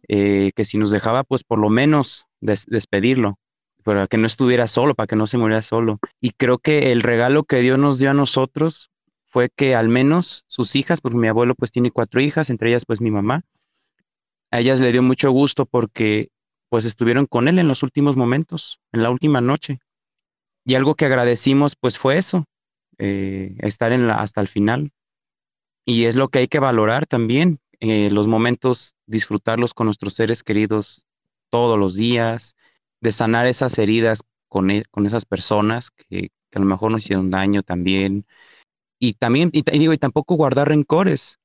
eh, 0.08 0.52
que 0.56 0.66
si 0.66 0.78
nos 0.78 0.92
dejaba 0.92 1.24
pues 1.24 1.44
por 1.44 1.60
lo 1.60 1.70
menos 1.70 2.28
despedirlo 2.40 3.40
para 3.84 4.08
que 4.08 4.18
no 4.18 4.26
estuviera 4.26 4.68
solo, 4.68 4.96
para 4.96 5.08
que 5.08 5.16
no 5.16 5.28
se 5.28 5.38
muriera 5.38 5.62
solo. 5.62 6.00
Y 6.20 6.32
creo 6.32 6.58
que 6.58 6.92
el 6.92 7.02
regalo 7.02 7.44
que 7.44 7.60
Dios 7.60 7.78
nos 7.78 8.00
dio 8.00 8.10
a 8.10 8.14
nosotros 8.16 8.90
fue 9.36 9.50
que 9.54 9.76
al 9.76 9.90
menos 9.90 10.46
sus 10.48 10.78
hijas, 10.78 11.02
porque 11.02 11.18
mi 11.18 11.28
abuelo 11.28 11.56
pues 11.56 11.70
tiene 11.70 11.92
cuatro 11.92 12.22
hijas, 12.22 12.50
entre 12.50 12.70
ellas 12.70 12.86
pues 12.86 13.02
mi 13.02 13.12
mamá, 13.12 13.42
a 14.50 14.62
ellas 14.62 14.80
le 14.80 14.94
dio 14.94 15.04
mucho 15.04 15.30
gusto 15.30 15.66
porque 15.66 16.30
pues 16.70 16.86
estuvieron 16.86 17.26
con 17.26 17.50
él 17.50 17.60
en 17.60 17.68
los 17.68 17.84
últimos 17.84 18.16
momentos, 18.16 18.80
en 18.94 19.04
la 19.04 19.10
última 19.10 19.42
noche. 19.42 19.80
Y 20.64 20.76
algo 20.76 20.96
que 20.96 21.04
agradecimos 21.04 21.76
pues 21.76 21.98
fue 21.98 22.16
eso, 22.16 22.46
eh, 22.98 23.58
estar 23.58 23.92
en 23.92 24.08
la, 24.08 24.22
hasta 24.22 24.40
el 24.40 24.48
final. 24.48 24.94
Y 25.84 26.06
es 26.06 26.16
lo 26.16 26.30
que 26.30 26.40
hay 26.40 26.48
que 26.48 26.60
valorar 26.60 27.06
también, 27.06 27.60
eh, 27.82 28.10
los 28.12 28.30
momentos, 28.30 28.96
disfrutarlos 29.06 29.74
con 29.74 29.88
nuestros 29.88 30.14
seres 30.14 30.44
queridos 30.44 31.08
todos 31.50 31.78
los 31.78 31.96
días, 31.96 32.56
de 33.02 33.12
sanar 33.12 33.48
esas 33.48 33.78
heridas 33.80 34.22
con, 34.48 34.72
e, 34.72 34.84
con 34.92 35.06
esas 35.06 35.26
personas 35.26 35.92
que, 35.92 36.30
que, 36.50 36.58
a 36.58 36.60
lo 36.60 36.68
mejor 36.68 36.90
nos 36.90 37.04
hicieron 37.04 37.30
daño 37.32 37.64
también, 37.64 38.26
y 39.00 39.14
también, 39.14 39.50
y, 39.54 39.64
digo, 39.64 39.94
y 39.94 39.98
tampoco 39.98 40.36
guardar 40.36 40.70
rencores, 40.70 41.40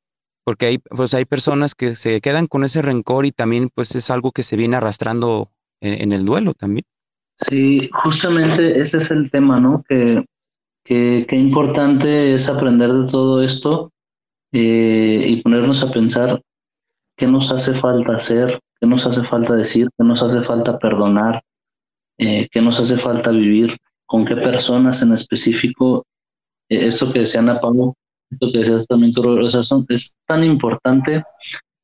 porque 0.45 0.67
hay, 0.67 0.79
pues 0.79 1.15
hay 1.15 1.25
personas 1.25 1.75
que 1.75 1.97
se 1.97 2.21
quedan 2.21 2.47
con 2.47 2.65
ese 2.65 2.83
rencor 2.83 3.27
y 3.27 3.33
también 3.33 3.71
pues 3.75 3.95
es 3.95 4.11
algo 4.11 4.33
que 4.33 4.43
se 4.43 4.57
viene 4.57 4.77
arrastrando 4.77 5.51
en, 5.81 6.13
el 6.13 6.25
duelo 6.25 6.55
también. 6.55 6.85
Sí, 7.37 7.89
justamente 7.93 8.81
ese 8.81 8.99
es 8.99 9.11
el 9.11 9.31
tema, 9.31 9.61
¿no? 9.61 9.83
Que, 9.89 10.25
que, 10.85 11.27
importante 11.37 12.35
es 12.35 12.49
aprender 12.49 12.93
de 12.93 13.07
todo 13.07 13.43
esto 13.43 13.91
eh, 14.53 15.25
y 15.27 15.43
ponernos 15.43 15.83
a 15.83 15.91
pensar 15.91 16.43
qué 17.17 17.27
nos 17.27 17.53
hace 17.53 17.75
falta 17.75 18.17
hacer, 18.17 18.61
qué 18.81 18.87
nos 18.87 19.07
hace 19.07 19.23
falta 19.25 19.55
decir, 19.55 19.89
qué 19.97 20.05
nos 20.05 20.23
hace 20.23 20.43
falta 20.43 20.79
perdonar, 20.79 21.43
eh, 22.19 22.49
qué 22.51 22.61
nos 22.61 22.81
hace 22.81 22.99
falta 22.99 23.31
vivir, 23.31 23.77
con 24.07 24.25
qué 24.25 24.35
personas 24.35 25.03
en 25.03 25.13
específico 25.13 26.05
esto 26.71 27.13
que 27.13 27.21
decía 27.21 27.41
Ana 27.41 27.61
Pablo, 27.61 27.95
esto 28.31 28.53
que 28.53 28.59
decías 28.59 28.87
también 28.87 29.13
tú, 29.13 29.29
o 29.29 29.51
sea, 29.51 29.61
es 29.89 30.17
tan 30.27 30.45
importante. 30.45 31.25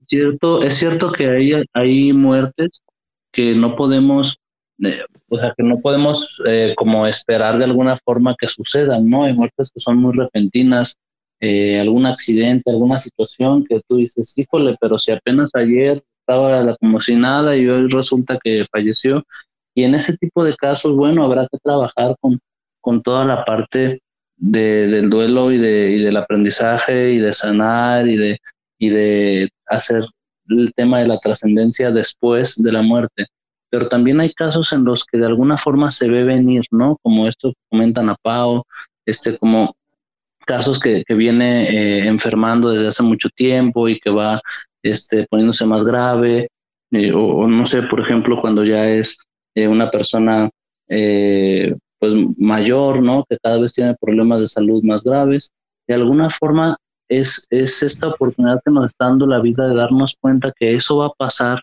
Cierto, 0.09 0.63
es 0.63 0.75
cierto 0.75 1.11
que 1.11 1.29
hay, 1.29 1.65
hay 1.73 2.13
muertes 2.13 2.71
que 3.33 3.55
no 3.55 3.75
podemos, 3.75 4.39
eh, 4.83 5.01
o 5.29 5.39
sea, 5.39 5.53
que 5.57 5.65
no 5.65 5.81
podemos 5.81 6.41
eh, 6.47 6.75
como 6.77 7.07
esperar 7.07 7.59
de 7.59 7.65
alguna 7.65 7.99
forma 8.05 8.37
que 8.39 8.47
sucedan, 8.47 9.11
¿no? 9.11 9.25
Hay 9.25 9.35
muertes 9.35 9.71
que 9.75 9.81
son 9.81 9.99
muy 9.99 10.15
repentinas, 10.15 10.97
algún 11.39 12.07
accidente, 12.07 12.71
alguna 12.71 12.99
situación 12.99 13.65
que 13.69 13.81
tú 13.87 13.97
dices, 13.97 14.33
híjole, 14.39 14.75
pero 14.81 14.99
si 14.99 15.13
apenas 15.13 15.51
ayer 15.55 16.03
estaba 16.27 16.77
como 16.79 17.01
si 17.01 17.15
nada 17.15 17.57
y 17.57 17.69
hoy 17.69 17.89
resulta 17.89 18.39
que 18.43 18.67
falleció. 18.71 19.25
Y 19.75 19.85
en 19.85 19.95
ese 19.95 20.17
tipo 20.17 20.43
de 20.43 20.57
casos, 20.57 20.95
bueno, 20.97 21.25
habrá 21.25 21.47
que 21.51 21.59
trabajar 21.59 22.17
con, 22.21 22.41
con 22.81 23.03
toda 23.03 23.25
la 23.25 23.45
parte 23.45 24.01
de, 24.37 24.87
del 24.89 25.11
duelo 25.11 25.53
y, 25.53 25.59
de, 25.59 25.93
y 25.93 26.03
del 26.03 26.17
aprendizaje 26.17 27.13
y 27.13 27.19
de 27.19 27.33
sanar 27.33 28.09
y 28.09 28.17
de, 28.17 28.39
y 28.79 28.89
de 28.91 29.49
hacer 29.67 30.05
el 30.49 30.73
tema 30.75 31.01
de 31.01 31.09
la 31.09 31.19
trascendencia 31.19 31.91
después 31.91 32.63
de 32.63 32.73
la 32.73 32.83
muerte. 32.83 33.27
Pero 33.71 33.89
también 33.89 34.21
hay 34.21 34.33
casos 34.33 34.73
en 34.73 34.85
los 34.85 35.05
que 35.05 35.19
de 35.19 35.27
alguna 35.27 35.59
forma 35.59 35.91
se 35.91 36.09
ve 36.09 36.23
venir, 36.25 36.65
¿no? 36.71 36.99
Como 37.03 37.27
esto 37.27 37.53
comentan 37.69 38.09
a 38.09 38.17
Pau, 38.23 38.63
este, 39.05 39.37
como 39.39 39.75
casos 40.47 40.79
que, 40.79 41.03
que 41.05 41.15
viene 41.15 41.65
eh, 41.69 42.07
enfermando 42.07 42.71
desde 42.71 42.89
hace 42.89 43.03
mucho 43.03 43.29
tiempo 43.31 43.89
y 43.89 43.99
que 43.99 44.11
va 44.11 44.41
este, 44.83 45.27
poniéndose 45.29 45.67
más 45.67 45.85
grave, 45.85 46.49
eh, 46.93 47.13
o, 47.13 47.47
no 47.49 47.67
sé, 47.67 47.83
por 47.83 48.01
ejemplo, 48.01 48.41
cuando 48.41 48.65
ya 48.65 48.89
es 48.89 49.19
eh, 49.55 49.67
una 49.67 49.91
persona 49.91 50.49
pues 51.99 52.15
mayor, 52.37 53.03
¿no? 53.03 53.25
Que 53.29 53.39
cada 53.43 53.61
vez 53.61 53.73
tiene 53.73 53.97
problemas 54.01 54.41
de 54.41 54.49
salud 54.49 54.83
más 54.83 55.05
graves. 55.05 55.51
De 55.87 55.95
alguna 55.95 56.31
forma 56.31 56.77
es, 57.09 57.47
es 57.51 57.83
esta 57.83 58.09
oportunidad 58.09 58.61
que 58.65 58.73
nos 58.73 58.87
está 58.87 59.07
dando 59.07 59.27
la 59.27 59.41
vida 59.41 59.69
de 59.69 59.75
darnos 59.75 60.17
cuenta 60.21 60.53
que 60.59 60.75
eso 60.75 60.99
va 60.99 61.07
a 61.07 61.15
pasar 61.17 61.61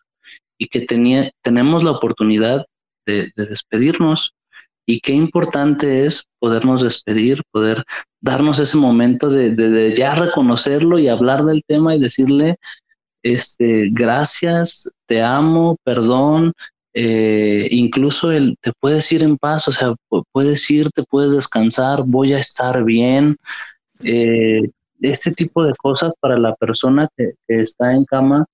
y 0.58 0.68
que 0.68 0.82
tenía, 0.82 1.32
tenemos 1.42 1.84
la 1.84 1.92
oportunidad 1.92 2.66
de, 3.06 3.32
despedirnos. 3.36 4.34
Y 4.86 5.00
qué 5.00 5.14
importante 5.14 6.06
es 6.06 6.26
podernos 6.40 6.84
despedir, 6.84 7.42
poder 7.52 7.84
darnos 8.22 8.60
ese 8.60 8.78
momento 8.78 9.30
de, 9.30 9.52
de, 9.52 9.94
ya 9.96 10.14
reconocerlo 10.16 11.00
y 11.00 11.08
hablar 11.08 11.46
del 11.46 11.64
tema 11.66 11.96
y 11.96 12.02
decirle, 12.02 12.58
este, 13.24 13.90
gracias, 13.92 14.92
te 15.08 15.22
amo, 15.22 15.78
perdón, 15.86 16.52
eh, 16.94 17.68
incluso 17.72 18.32
el, 18.32 18.56
te 18.62 18.72
puedes 18.80 19.12
ir 19.12 19.24
en 19.24 19.38
paz, 19.38 19.68
o 19.68 19.72
sea, 19.72 19.96
puedes 20.32 20.70
ir, 20.70 20.90
te 20.92 21.04
puedes 21.04 21.32
descansar, 21.32 22.04
voy 22.06 22.34
a 22.34 22.40
estar 22.40 22.84
bien. 22.84 23.38
Eh, 24.04 24.70
este 25.02 25.32
tipo 25.32 25.64
de 25.64 25.74
cosas 25.76 26.14
para 26.20 26.38
la 26.38 26.56
persona 26.56 27.10
que, 27.18 27.34
está 27.48 27.94
en 27.94 28.06
cama 28.06 28.46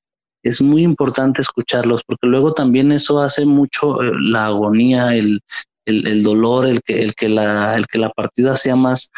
es 0.41 0.62
muy 0.62 0.84
importante 0.84 1.41
escucharlos, 1.41 2.02
porque 2.08 2.28
luego 2.28 2.54
también 2.54 2.91
eso 2.93 3.21
hace 3.21 3.45
mucho 3.45 4.02
eh, 4.02 4.12
la 4.21 4.47
agonía, 4.47 5.15
el, 5.15 5.41
el, 5.86 6.23
dolor, 6.23 6.65
el 6.65 6.82
que, 6.82 7.04
el, 7.04 7.13
que 7.15 7.28
la, 7.28 7.75
el 7.75 7.88
que 7.88 7.99
la 7.99 8.10
partida 8.10 8.56
sea 8.56 8.75
más, 8.78 9.12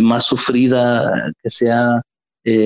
más 0.00 0.24
sufrida, 0.24 1.30
que 1.42 1.50
sea 1.50 2.00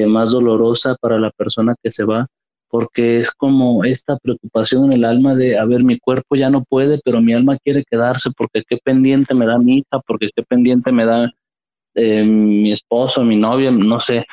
más 0.06 0.30
dolorosa 0.30 0.94
para 1.00 1.18
la 1.18 1.30
persona 1.30 1.74
que 1.82 1.90
se 1.90 2.04
va 2.04 2.26
porque 2.70 3.18
es 3.18 3.32
como 3.32 3.84
esta 3.84 4.16
preocupación 4.16 4.86
en 4.86 4.92
el 4.92 5.04
alma 5.04 5.34
de, 5.34 5.58
a 5.58 5.64
ver, 5.64 5.82
mi 5.82 5.98
cuerpo 5.98 6.36
ya 6.36 6.50
no 6.50 6.64
puede, 6.64 7.00
pero 7.04 7.20
mi 7.20 7.34
alma 7.34 7.58
quiere 7.58 7.84
quedarse 7.84 8.30
porque 8.36 8.62
qué 8.66 8.78
pendiente 8.82 9.34
me 9.34 9.44
da 9.44 9.58
mi 9.58 9.78
hija, 9.78 10.00
porque 10.06 10.30
qué 10.34 10.44
pendiente 10.44 10.92
me 10.92 11.04
da 11.04 11.32
eh, 11.94 12.22
mi 12.22 12.72
esposo, 12.72 13.24
mi 13.24 13.36
novia, 13.36 13.72
no 13.72 14.00
sé, 14.00 14.24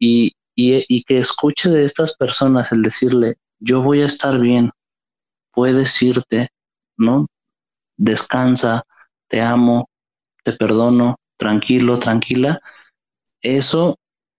y, 0.00 0.32
y, 0.56 1.04
que 1.04 1.18
escuche 1.18 1.70
de 1.70 1.84
estas 1.84 2.16
personas 2.16 2.72
el 2.72 2.82
decirle, 2.82 3.36
yo 3.60 3.82
voy 3.82 4.02
a 4.02 4.06
estar 4.06 4.38
bien, 4.40 4.72
puedes 5.52 6.02
irte, 6.02 6.48
¿no? 6.96 7.28
Descansa, 7.96 8.82
te 9.28 9.40
amo, 9.40 9.88
te 10.42 10.52
perdono, 10.52 11.16
tranquilo, 11.36 12.00
tranquila, 12.00 12.60
eso 13.42 13.96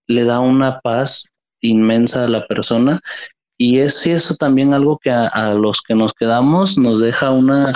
le 0.08 0.26
da 0.26 0.42
una 0.42 0.82
paz 0.82 1.30
inmensa 1.62 2.26
a 2.26 2.28
la 2.28 2.46
persona 2.46 3.02
y 3.58 3.80
es 3.80 4.06
eso 4.06 4.36
también 4.36 4.74
algo 4.74 5.00
que 5.00 5.10
a, 5.10 5.54
los 5.54 5.82
que 5.82 5.96
nos 5.96 6.14
quedamos 6.14 6.78
nos 6.78 7.00
deja 7.00 7.32
una, 7.32 7.74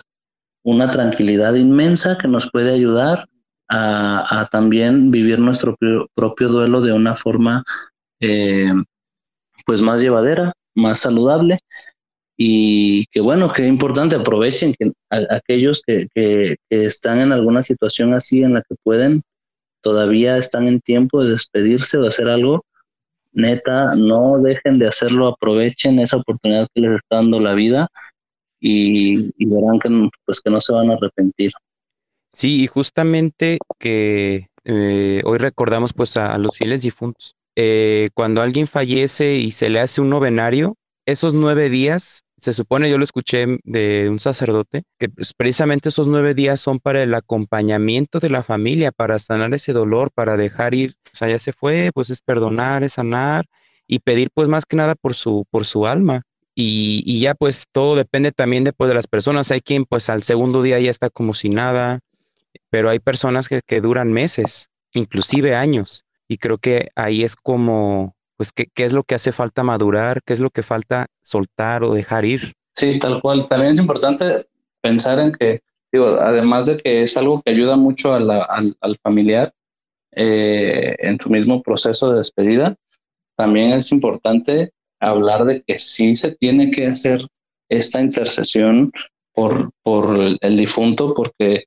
una 0.64 0.90
tranquilidad 0.90 1.56
inmensa 1.56 2.18
que 2.22 2.28
nos 2.28 2.50
puede 2.52 2.74
ayudar 2.74 3.28
a, 3.70 4.48
también 4.52 5.12
vivir 5.12 5.40
nuestro 5.40 5.76
propio, 6.14 6.50
duelo 6.50 6.82
de 6.82 6.92
una 6.92 7.16
forma 7.16 7.64
eh, 8.20 8.72
pues 9.66 9.82
más 9.82 10.02
llevadera. 10.02 10.54
más 10.76 11.00
saludable 11.00 11.58
y 12.38 13.06
que 13.12 13.22
bueno, 13.22 13.54
que 13.54 13.68
importante, 13.68 14.16
aprovechen 14.16 14.74
que 14.74 14.92
aquellos 15.10 15.84
que, 15.86 16.08
que, 16.16 16.58
están 16.70 17.20
en 17.20 17.32
alguna 17.32 17.62
situación 17.62 18.14
así 18.14 18.42
en 18.42 18.56
la 18.56 18.64
que 18.64 18.76
pueden, 18.84 19.22
todavía 19.82 20.38
están 20.38 20.68
en 20.68 20.82
tiempo 20.82 21.24
de 21.24 21.32
despedirse 21.32 21.98
o 21.98 22.02
de 22.02 22.08
hacer 22.08 22.28
algo, 22.30 22.66
neta, 23.34 23.96
no 23.96 24.40
dejen 24.40 24.80
de 24.80 24.88
hacerlo, 24.88 25.28
aprovechen 25.28 26.00
esa 26.00 26.18
oportunidad 26.18 26.68
que 26.74 26.82
les 26.82 26.96
está 26.96 27.18
dando 27.18 27.40
la 27.40 27.54
vida 27.54 27.88
y, 28.60 29.32
verán 29.46 29.80
que, 29.80 30.10
pues, 30.26 30.42
que 30.42 30.50
no 30.50 30.62
se 30.62 30.74
van 30.74 30.92
a 30.92 30.94
arrepentir. 30.94 31.52
Sí, 32.34 32.64
y 32.64 32.68
justamente 32.68 33.58
que 33.80 34.48
eh, 34.64 35.22
hoy 35.26 35.38
recordamos 35.38 35.94
pues 35.94 36.16
a, 36.18 36.38
los 36.38 36.56
fieles 36.56 36.84
difuntos. 36.84 37.36
Eh, 37.56 38.10
cuando 38.14 38.42
alguien 38.42 38.68
fallece 38.68 39.36
y 39.36 39.52
se 39.52 39.70
le 39.70 39.80
hace 39.80 40.00
un 40.00 40.10
novenario, 40.10 40.76
esos 41.06 41.34
nueve 41.34 41.70
días, 41.70 42.22
se 42.42 42.54
supone, 42.54 42.90
yo 42.90 42.98
lo 42.98 43.04
escuché 43.04 43.46
de 43.64 44.10
un 44.10 44.20
sacerdote, 44.20 44.84
que 44.98 45.10
pues, 45.10 45.34
precisamente 45.34 45.90
esos 45.90 46.08
nueve 46.08 46.34
días 46.34 46.60
son 46.60 46.80
para 46.80 47.04
el 47.04 47.14
acompañamiento 47.14 48.20
de 48.20 48.32
la 48.32 48.42
familia, 48.42 48.92
para 48.92 49.20
sanar 49.20 49.54
ese 49.54 49.74
dolor, 49.74 50.10
para 50.12 50.38
dejar 50.38 50.74
ir, 50.74 50.96
o 51.14 51.16
sea, 51.16 51.30
ya 51.30 51.38
se 51.38 51.54
fue, 51.54 51.92
pues 51.94 52.10
es 52.10 52.20
perdonar, 52.20 52.84
es 52.84 52.94
sanar 52.94 53.46
y 53.86 54.00
pedir 54.00 54.30
pues 54.34 54.48
más 54.48 54.66
que 54.66 54.76
nada 54.76 54.96
por 54.96 55.14
su, 55.14 55.46
por 55.52 55.66
su 55.66 55.86
alma. 55.86 56.24
Y, 56.56 57.04
y 57.06 57.20
ya 57.20 57.36
pues 57.36 57.66
todo 57.72 57.96
depende 57.96 58.32
también 58.32 58.64
después 58.64 58.88
de 58.88 58.96
las 58.96 59.06
personas. 59.06 59.52
Hay 59.52 59.62
quien 59.62 59.86
pues 59.86 60.10
al 60.10 60.24
segundo 60.24 60.64
día 60.64 60.80
ya 60.80 60.90
está 60.90 61.12
como 61.12 61.36
si 61.36 61.50
nada, 61.50 62.00
pero 62.72 62.90
hay 62.90 63.00
personas 63.00 63.50
que, 63.50 63.62
que 63.62 63.82
duran 63.82 64.12
meses, 64.12 64.70
inclusive 64.94 65.56
años. 65.56 66.06
Y 66.28 66.38
creo 66.38 66.58
que 66.58 66.90
ahí 66.96 67.24
es 67.24 67.36
como 67.36 68.16
pues 68.42 68.54
¿qué, 68.54 68.66
qué 68.74 68.86
es 68.86 68.92
lo 68.92 69.04
que 69.04 69.14
hace 69.14 69.32
falta 69.32 69.62
madurar, 69.62 70.24
qué 70.26 70.34
es 70.34 70.40
lo 70.40 70.50
que 70.50 70.64
falta 70.64 71.06
soltar 71.22 71.84
o 71.84 71.94
dejar 71.94 72.26
ir. 72.26 72.54
Sí, 72.76 72.98
tal 72.98 73.22
cual. 73.22 73.48
También 73.48 73.74
es 73.74 73.78
importante 73.78 74.48
pensar 74.82 75.20
en 75.20 75.32
que, 75.34 75.62
digo, 75.92 76.18
además 76.20 76.66
de 76.66 76.78
que 76.78 77.04
es 77.04 77.16
algo 77.18 77.40
que 77.40 77.52
ayuda 77.52 77.76
mucho 77.76 78.14
al, 78.14 78.32
al, 78.32 78.98
familiar 79.04 79.54
eh, 80.16 80.96
en 80.98 81.20
su 81.20 81.30
mismo 81.30 81.62
proceso 81.62 82.10
de 82.10 82.18
despedida, 82.18 82.76
también 83.38 83.74
es 83.74 83.92
importante 83.92 84.72
hablar 85.00 85.46
de 85.46 85.62
que 85.62 85.78
sí 85.78 86.16
se 86.16 86.32
tiene 86.32 86.72
que 86.72 86.88
hacer 86.88 87.28
esta 87.70 88.02
intercesión 88.02 88.92
por, 89.36 89.70
por 89.84 90.18
el 90.18 90.58
difunto, 90.58 91.14
porque 91.14 91.66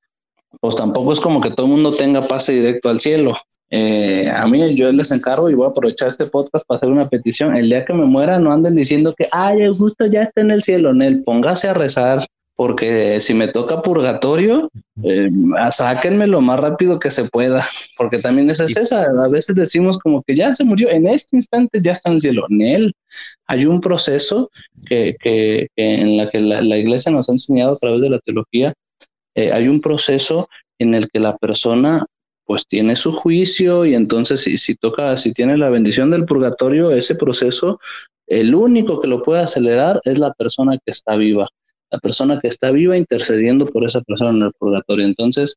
pues 0.61 0.77
tampoco 0.77 1.13
es 1.13 1.21
como 1.21 1.41
que 1.41 1.51
todo 1.51 1.67
el 1.67 1.73
mundo 1.73 1.95
tenga 1.95 2.27
pase 2.27 2.53
directo 2.53 2.89
al 2.89 3.01
cielo. 3.01 3.37
Eh, 3.71 4.29
a 4.31 4.47
mí 4.47 4.75
yo 4.77 4.93
les 4.93 5.11
encargo 5.11 5.51
y 5.51 5.55
voy 5.55 5.67
a 5.67 5.71
aprovechar 5.71 6.09
este 6.09 6.27
podcast 6.27 6.67
para 6.67 6.77
hacer 6.77 6.89
una 6.89 7.09
petición. 7.09 7.57
El 7.57 7.69
día 7.69 7.85
que 7.85 7.93
me 7.93 8.05
muera 8.05 8.39
no 8.39 8.53
anden 8.53 8.75
diciendo 8.75 9.15
que, 9.17 9.29
ay, 9.33 9.63
el 9.63 9.73
gusto 9.73 10.07
ya 10.07 10.23
está 10.23 10.41
en 10.41 10.51
el 10.51 10.63
cielo. 10.63 10.93
Nel, 10.93 11.23
póngase 11.25 11.69
a 11.69 11.75
rezar, 11.75 12.27
porque 12.57 13.21
si 13.21 13.35
me 13.35 13.49
toca 13.49 13.83
purgatorio, 13.83 14.71
eh, 15.03 15.29
sáquenme 15.71 16.27
lo 16.27 16.41
más 16.41 16.61
rápido 16.61 17.01
que 17.01 17.11
se 17.11 17.25
pueda, 17.25 17.61
porque 17.99 18.19
también 18.19 18.49
es 18.49 18.61
esa. 18.61 19.03
A 19.03 19.29
veces 19.29 19.57
decimos 19.57 19.99
como 19.99 20.23
que 20.23 20.37
ya 20.37 20.55
se 20.55 20.65
murió, 20.65 20.89
en 20.91 21.09
este 21.09 21.37
instante 21.37 21.81
ya 21.83 21.93
está 21.93 22.11
en 22.11 22.17
el 22.17 22.21
cielo. 22.21 22.47
Nel, 22.49 22.95
hay 23.47 23.67
un 23.67 23.81
proceso 23.81 24.51
que, 24.87 25.17
que, 25.21 25.67
en 25.77 26.17
la 26.17 26.31
que 26.31 26.41
la, 26.41 26.61
la 26.61 26.79
iglesia 26.79 27.11
nos 27.11 27.29
ha 27.29 27.33
enseñado 27.33 27.73
a 27.73 27.77
través 27.77 28.03
de 28.03 28.11
la 28.11 28.21
teología 28.21 28.73
eh, 29.35 29.53
hay 29.53 29.69
un 29.69 29.81
proceso 29.81 30.49
en 30.79 30.95
el 30.95 31.09
que 31.11 31.21
la 31.21 31.37
persona 31.37 32.07
pues 32.47 32.67
tiene 32.67 32.95
su 32.95 33.13
juicio 33.13 33.87
y 33.87 33.95
entonces 33.95 34.43
si, 34.43 34.59
si 34.59 34.75
toca, 34.75 35.17
si 35.17 35.33
tiene 35.33 35.57
la 35.57 35.71
bendición 35.71 36.11
del 36.11 36.27
purgatorio, 36.27 36.91
ese 36.91 37.15
proceso, 37.15 37.81
el 38.27 38.55
único 38.55 39.01
que 39.01 39.09
lo 39.09 39.23
puede 39.23 39.43
acelerar 39.43 40.01
es 40.05 40.19
la 40.19 40.33
persona 40.33 40.79
que 40.85 40.91
está 40.91 41.17
viva, 41.17 41.49
la 41.91 41.99
persona 41.99 42.39
que 42.41 42.49
está 42.49 42.71
viva 42.71 42.97
intercediendo 42.97 43.67
por 43.67 43.89
esa 43.89 44.01
persona 44.03 44.31
en 44.31 44.43
el 44.43 44.53
purgatorio. 44.59 45.07
Entonces, 45.07 45.57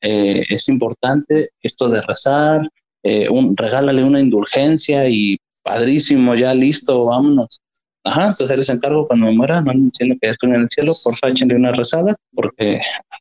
eh, 0.00 0.44
es 0.48 0.68
importante 0.68 1.50
esto 1.62 1.88
de 1.88 2.00
rezar, 2.02 2.68
eh, 3.02 3.28
regálale 3.56 4.04
una 4.04 4.20
indulgencia 4.20 5.08
y 5.08 5.38
padrísimo, 5.62 6.34
ya 6.34 6.54
listo, 6.54 7.06
vámonos. 7.06 7.60
Ajá, 8.02 8.28
entonces 8.28 8.56
les 8.56 8.68
encargo 8.70 9.06
cuando 9.06 9.26
me 9.26 9.32
muera, 9.32 9.60
no 9.60 9.72
diciendo 9.74 10.16
que 10.20 10.30
estoy 10.30 10.50
en 10.50 10.62
el 10.62 10.70
cielo, 10.70 10.92
porfa, 11.04 11.28
échenle 11.28 11.56
una 11.56 11.72
rezada, 11.72 12.16
porque 12.34 12.80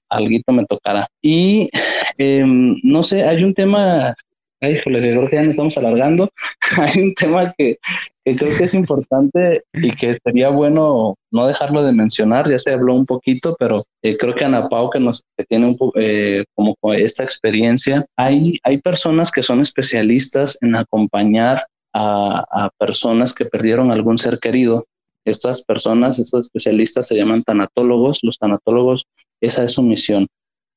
algo 0.10 0.54
me 0.54 0.66
tocará. 0.66 1.08
Y 1.22 1.70
em, 2.18 2.78
no 2.84 3.04
sé, 3.04 3.24
hay 3.26 3.44
un 3.44 3.54
tema, 3.54 4.16
ay, 4.62 4.76
híjole, 4.76 5.00
creo 5.00 5.30
que 5.30 5.36
ya 5.36 5.42
nos 5.42 5.52
estamos 5.52 5.78
alargando. 5.78 6.30
hay 6.78 7.02
un 7.02 7.14
tema 7.14 7.52
que, 7.58 7.78
creo 8.24 8.58
que 8.58 8.64
es 8.64 8.74
importante 8.74 9.64
y 9.74 9.92
que 9.92 10.18
sería 10.24 10.50
bueno 10.50 11.16
no 11.32 11.48
dejarlo 11.48 11.84
de 11.84 11.92
mencionar, 11.92 12.50
ya 12.50 12.58
se 12.58 12.72
habló 12.72 12.96
un 12.96 13.06
poquito, 13.06 13.58
pero 13.60 13.82
eh, 14.02 14.16
creo 14.18 14.34
que 14.34 14.46
Ana 14.46 14.70
Pau, 14.70 14.90
que, 14.90 15.00
nos, 15.00 15.24
que 15.36 15.44
tiene 15.44 15.68
un, 15.68 15.92
eh, 15.96 16.46
como 16.56 16.76
esta 16.94 17.24
experiencia, 17.24 18.06
hay, 18.16 18.60
hay 18.64 18.78
personas 18.78 19.30
que 19.30 19.44
son 19.44 19.60
especialistas 19.60 20.58
en 20.62 20.76
acompañar 20.76 21.66
a, 22.00 22.70
personas 22.78 23.34
que 23.34 23.46
perdieron 23.46 23.92
algún 23.92 24.18
ser 24.18 24.40
querido. 24.40 24.88
Estas 25.26 25.64
personas, 25.66 26.20
estos 26.20 26.48
especialistas 26.48 27.08
se 27.08 27.16
llaman 27.16 27.44
tanatólogos. 27.44 28.20
Los 28.24 28.38
tanatólogos, 28.38 29.06
esa 29.42 29.64
es 29.64 29.74
su 29.74 29.84
misión, 29.84 30.28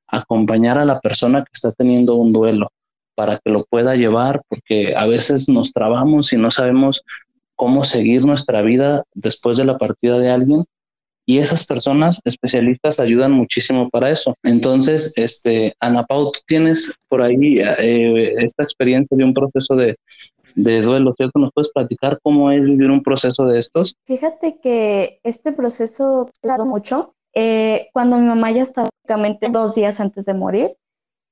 acompañar 0.08 0.78
a 0.78 0.84
la 0.84 1.00
persona 1.00 1.40
que 1.40 1.50
está 1.52 1.72
teniendo 1.72 2.16
un 2.16 2.32
duelo 2.32 2.70
para 3.14 3.38
que 3.38 3.50
lo 3.50 3.64
pueda 3.64 3.94
llevar, 3.94 4.42
porque 4.48 4.94
a 4.96 5.06
veces 5.06 5.48
nos 5.48 5.72
trabamos 5.72 6.32
y 6.32 6.38
no 6.38 6.50
sabemos 6.50 7.04
cómo 7.54 7.84
seguir 7.84 8.24
nuestra 8.24 8.62
vida 8.62 9.04
después 9.14 9.58
de 9.58 9.64
la 9.64 9.78
partida 9.78 10.18
de 10.18 10.30
alguien. 10.30 10.64
Y 11.24 11.38
esas 11.38 11.66
personas 11.66 12.20
especialistas 12.24 12.98
ayudan 12.98 13.30
muchísimo 13.30 13.88
para 13.90 14.10
eso. 14.10 14.34
Entonces, 14.42 15.12
este, 15.16 15.72
Ana 15.78 16.04
Pau, 16.04 16.32
tú 16.32 16.40
tienes 16.46 16.92
por 17.08 17.22
ahí 17.22 17.60
eh, 17.60 18.34
esta 18.38 18.64
experiencia 18.64 19.16
de 19.16 19.22
un 19.22 19.32
proceso 19.32 19.76
de, 19.76 19.94
de 20.54 20.80
duelo, 20.82 21.14
¿cierto? 21.16 21.38
¿Nos 21.38 21.50
puedes 21.52 21.70
platicar 21.72 22.18
cómo 22.22 22.50
es 22.50 22.62
vivir 22.62 22.90
un 22.90 23.02
proceso 23.02 23.44
de 23.44 23.58
estos? 23.58 23.96
Fíjate 24.04 24.58
que 24.60 25.20
este 25.22 25.52
proceso 25.52 26.30
dado 26.42 26.66
mucho. 26.66 27.14
Eh, 27.34 27.88
cuando 27.92 28.18
mi 28.18 28.26
mamá 28.26 28.50
ya 28.50 28.62
estaba 28.62 28.88
prácticamente 28.90 29.48
dos 29.50 29.74
días 29.74 30.00
antes 30.00 30.26
de 30.26 30.34
morir, 30.34 30.76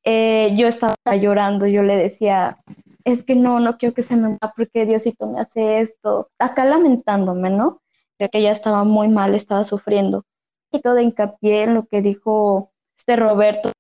eh, 0.05 0.55
yo 0.57 0.67
estaba 0.67 0.97
llorando, 1.21 1.67
yo 1.67 1.83
le 1.83 1.97
decía, 1.97 2.59
es 3.05 3.23
que 3.23 3.35
no, 3.35 3.61
no 3.61 3.77
quiero 3.77 3.95
que 3.95 4.03
se 4.03 4.17
me 4.17 4.29
muera 4.29 4.53
porque 4.57 4.87
Diosito 4.87 5.29
me 5.29 5.41
hace 5.41 5.81
esto, 5.81 6.31
acá 6.39 6.65
lamentándome, 6.65 7.51
¿no? 7.51 7.81
Ya 8.19 8.29
que 8.29 8.39
ella 8.39 8.53
estaba 8.53 8.85
muy 8.85 9.09
mal, 9.09 9.35
estaba 9.35 9.65
sufriendo. 9.65 10.25
Y 10.73 10.81
todo 10.81 10.95
de 10.95 11.03
hincapié 11.03 11.65
en 11.65 11.75
lo 11.75 11.87
que 11.87 12.01
dijo 12.01 12.71
este 12.97 13.17
Roberto, 13.17 13.73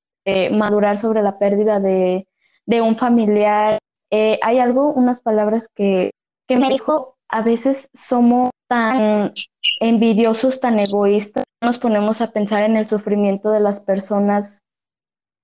madurar 0.52 0.96
sobre 0.96 1.22
la 1.22 1.38
pérdida 1.38 1.80
de, 1.80 2.26
de 2.66 2.80
un 2.82 2.96
familiar 2.96 3.78
eh, 4.10 4.38
hay 4.42 4.58
algo, 4.58 4.92
unas 4.92 5.22
palabras 5.22 5.68
que, 5.74 6.10
me 6.48 6.68
dijo, 6.68 7.16
a 7.28 7.42
veces 7.42 7.90
somos 7.94 8.50
tan 8.68 9.32
envidiosos, 9.80 10.60
tan 10.60 10.78
egoístas, 10.78 11.44
nos 11.62 11.78
ponemos 11.78 12.20
a 12.20 12.32
pensar 12.32 12.64
en 12.64 12.76
el 12.76 12.88
sufrimiento 12.88 13.50
de 13.50 13.60
las 13.60 13.80
personas 13.80 14.60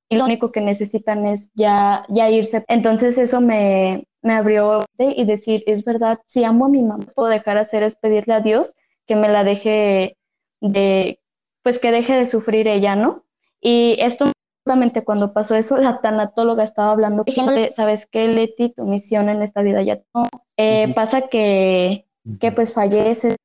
y 0.09 0.17
lo 0.17 0.25
único 0.25 0.53
que 0.53 0.61
necesitan 0.61 1.27
es 1.27 1.51
ya, 1.55 2.05
ya 2.09 2.31
irse. 2.31 2.65
Entonces 2.69 3.19
eso 3.19 3.41
me, 3.41 4.07
me 4.23 4.35
abrió 4.35 4.85
y 4.99 5.25
decir, 5.25 5.63
es 5.67 5.85
verdad, 5.85 6.19
si 6.27 6.45
amo 6.45 6.67
a 6.67 6.69
mi 6.69 6.83
mamá, 6.83 7.07
puedo 7.15 7.29
dejar 7.29 7.59
hacer 7.59 7.83
es 7.83 7.97
pedirle 7.97 8.35
a 8.35 8.41
Dios 8.41 8.75
que 9.07 9.17
me 9.17 9.29
la 9.29 9.45
deje 9.45 10.17
de, 10.61 11.21
pues 11.63 11.79
que 11.79 11.93
deje 11.93 12.15
de 12.15 12.27
sufrir 12.27 12.69
ella, 12.69 12.97
¿no? 12.97 13.25
Y 13.61 13.97
esto 14.01 14.33
justamente 14.67 15.05
cuando 15.05 15.33
pasó 15.33 15.55
eso, 15.55 15.77
la 15.77 16.01
tanatóloga 16.01 16.65
estaba 16.65 16.91
hablando, 16.91 17.23
diciéndole, 17.23 17.71
¿sabes 17.71 18.07
qué, 18.07 18.27
Leti? 18.27 18.71
Tu 18.71 18.85
misión 18.85 19.29
en 19.29 19.41
esta 19.43 19.63
vida 19.63 19.81
ya 19.83 20.01
no. 20.13 20.29
Eh, 20.57 20.93
pasa 20.93 21.29
que, 21.29 22.09
que 22.41 22.51
pues 22.51 22.75
fallece. 22.75 23.37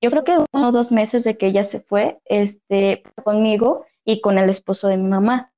Yo 0.00 0.12
creo 0.12 0.22
que 0.22 0.38
uno 0.52 0.68
o 0.68 0.70
dos 0.70 0.92
meses 0.92 1.24
de 1.24 1.36
que 1.36 1.48
ella 1.48 1.64
se 1.64 1.80
fue, 1.80 2.20
este, 2.26 3.02
conmigo 3.24 3.86
y 4.04 4.20
con 4.20 4.38
el 4.38 4.48
esposo 4.48 4.86
de 4.86 4.98
mi 4.98 5.08
mamá. 5.08 5.52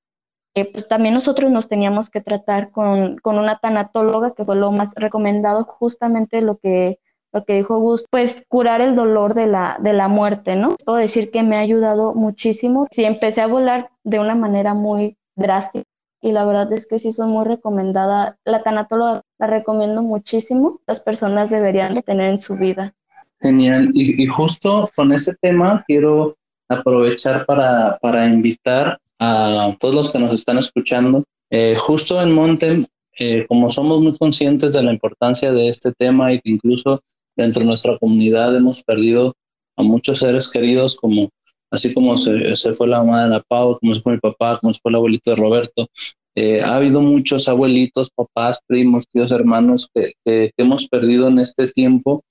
Eh, 0.54 0.64
pues 0.64 0.88
también 0.88 1.12
nosotros 1.12 1.50
nos 1.50 1.68
teníamos 1.68 2.08
que 2.08 2.22
tratar 2.22 2.70
con, 2.70 3.18
con 3.18 3.38
una 3.38 3.58
tanatóloga, 3.58 4.32
que 4.34 4.46
fue 4.46 4.56
lo 4.56 4.72
más 4.72 4.94
recomendado, 4.96 5.64
justamente 5.64 6.40
lo 6.40 6.56
que 6.56 6.98
lo 7.32 7.44
que 7.44 7.54
dijo 7.54 7.78
Gus, 7.78 8.04
pues 8.10 8.44
curar 8.48 8.80
el 8.80 8.96
dolor 8.96 9.34
de 9.34 9.46
la, 9.46 9.78
de 9.80 9.92
la 9.92 10.08
muerte, 10.08 10.56
¿no? 10.56 10.76
Puedo 10.84 10.98
decir 10.98 11.30
que 11.30 11.42
me 11.42 11.56
ha 11.56 11.60
ayudado 11.60 12.14
muchísimo. 12.14 12.86
Sí, 12.90 13.04
empecé 13.04 13.40
a 13.40 13.46
volar 13.46 13.90
de 14.04 14.18
una 14.18 14.34
manera 14.34 14.74
muy 14.74 15.16
drástica 15.36 15.84
y 16.22 16.32
la 16.32 16.44
verdad 16.44 16.72
es 16.72 16.86
que 16.86 16.98
sí 16.98 17.12
son 17.12 17.30
muy 17.30 17.44
recomendada. 17.44 18.38
La 18.44 18.62
tanatóloga 18.62 19.22
la 19.38 19.46
recomiendo 19.46 20.02
muchísimo. 20.02 20.80
Las 20.86 21.00
personas 21.00 21.50
deberían 21.50 21.94
de 21.94 22.02
tener 22.02 22.30
en 22.30 22.38
su 22.38 22.56
vida. 22.56 22.94
Genial. 23.40 23.90
Y, 23.94 24.26
justo 24.26 24.90
con 24.94 25.12
ese 25.12 25.34
tema 25.40 25.82
quiero 25.86 26.36
aprovechar 26.68 27.46
para, 27.46 27.98
para, 28.02 28.26
invitar 28.26 28.98
a 29.18 29.74
todos 29.80 29.94
los 29.94 30.12
que 30.12 30.18
nos 30.18 30.32
están 30.32 30.58
escuchando. 30.58 31.24
Eh, 31.48 31.74
justo 31.78 32.20
en 32.20 32.32
Montem, 32.32 32.84
eh, 33.18 33.46
como 33.48 33.70
somos 33.70 34.02
muy 34.02 34.16
conscientes 34.16 34.74
de 34.74 34.82
la 34.82 34.92
importancia 34.92 35.52
de 35.52 35.68
este 35.68 35.92
tema 35.92 36.32
y 36.32 36.40
que 36.40 36.50
incluso 36.50 37.02
dentro 37.36 37.60
de 37.60 37.66
nuestra 37.66 37.98
comunidad 37.98 38.56
hemos 38.56 38.82
perdido 38.82 39.34
a 39.76 39.82
muchos 39.82 40.18
seres 40.18 40.50
queridos, 40.50 40.96
como 40.96 41.30
así 41.70 41.94
como 41.94 42.16
se, 42.16 42.56
se 42.56 42.72
fue 42.72 42.88
la 42.88 42.98
mamá 42.98 43.24
de 43.24 43.30
la 43.30 43.42
Pau, 43.42 43.78
como 43.78 43.94
se 43.94 44.00
fue 44.00 44.14
mi 44.14 44.20
papá, 44.20 44.58
como 44.58 44.72
se 44.72 44.80
fue 44.82 44.90
el 44.90 44.96
abuelito 44.96 45.30
de 45.30 45.36
Roberto. 45.36 45.88
Eh, 46.34 46.60
ha 46.62 46.76
habido 46.76 47.00
muchos 47.00 47.48
abuelitos, 47.48 48.10
papás, 48.10 48.60
primos, 48.66 49.06
tíos, 49.08 49.32
hermanos 49.32 49.88
que, 49.92 50.12
que 50.24 50.52
hemos 50.56 50.88
perdido 50.88 51.28
en 51.28 51.38
este 51.38 51.68
tiempo 51.68 52.24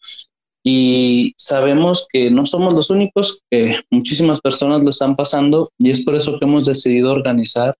y 0.63 1.33
sabemos 1.38 2.07
que 2.12 2.29
no 2.29 2.45
somos 2.45 2.73
los 2.73 2.89
únicos, 2.89 3.43
que 3.49 3.79
muchísimas 3.89 4.41
personas 4.41 4.83
lo 4.83 4.89
están 4.89 5.15
pasando 5.15 5.71
y 5.77 5.89
es 5.89 6.03
por 6.03 6.15
eso 6.15 6.38
que 6.38 6.45
hemos 6.45 6.65
decidido 6.65 7.12
organizar 7.12 7.75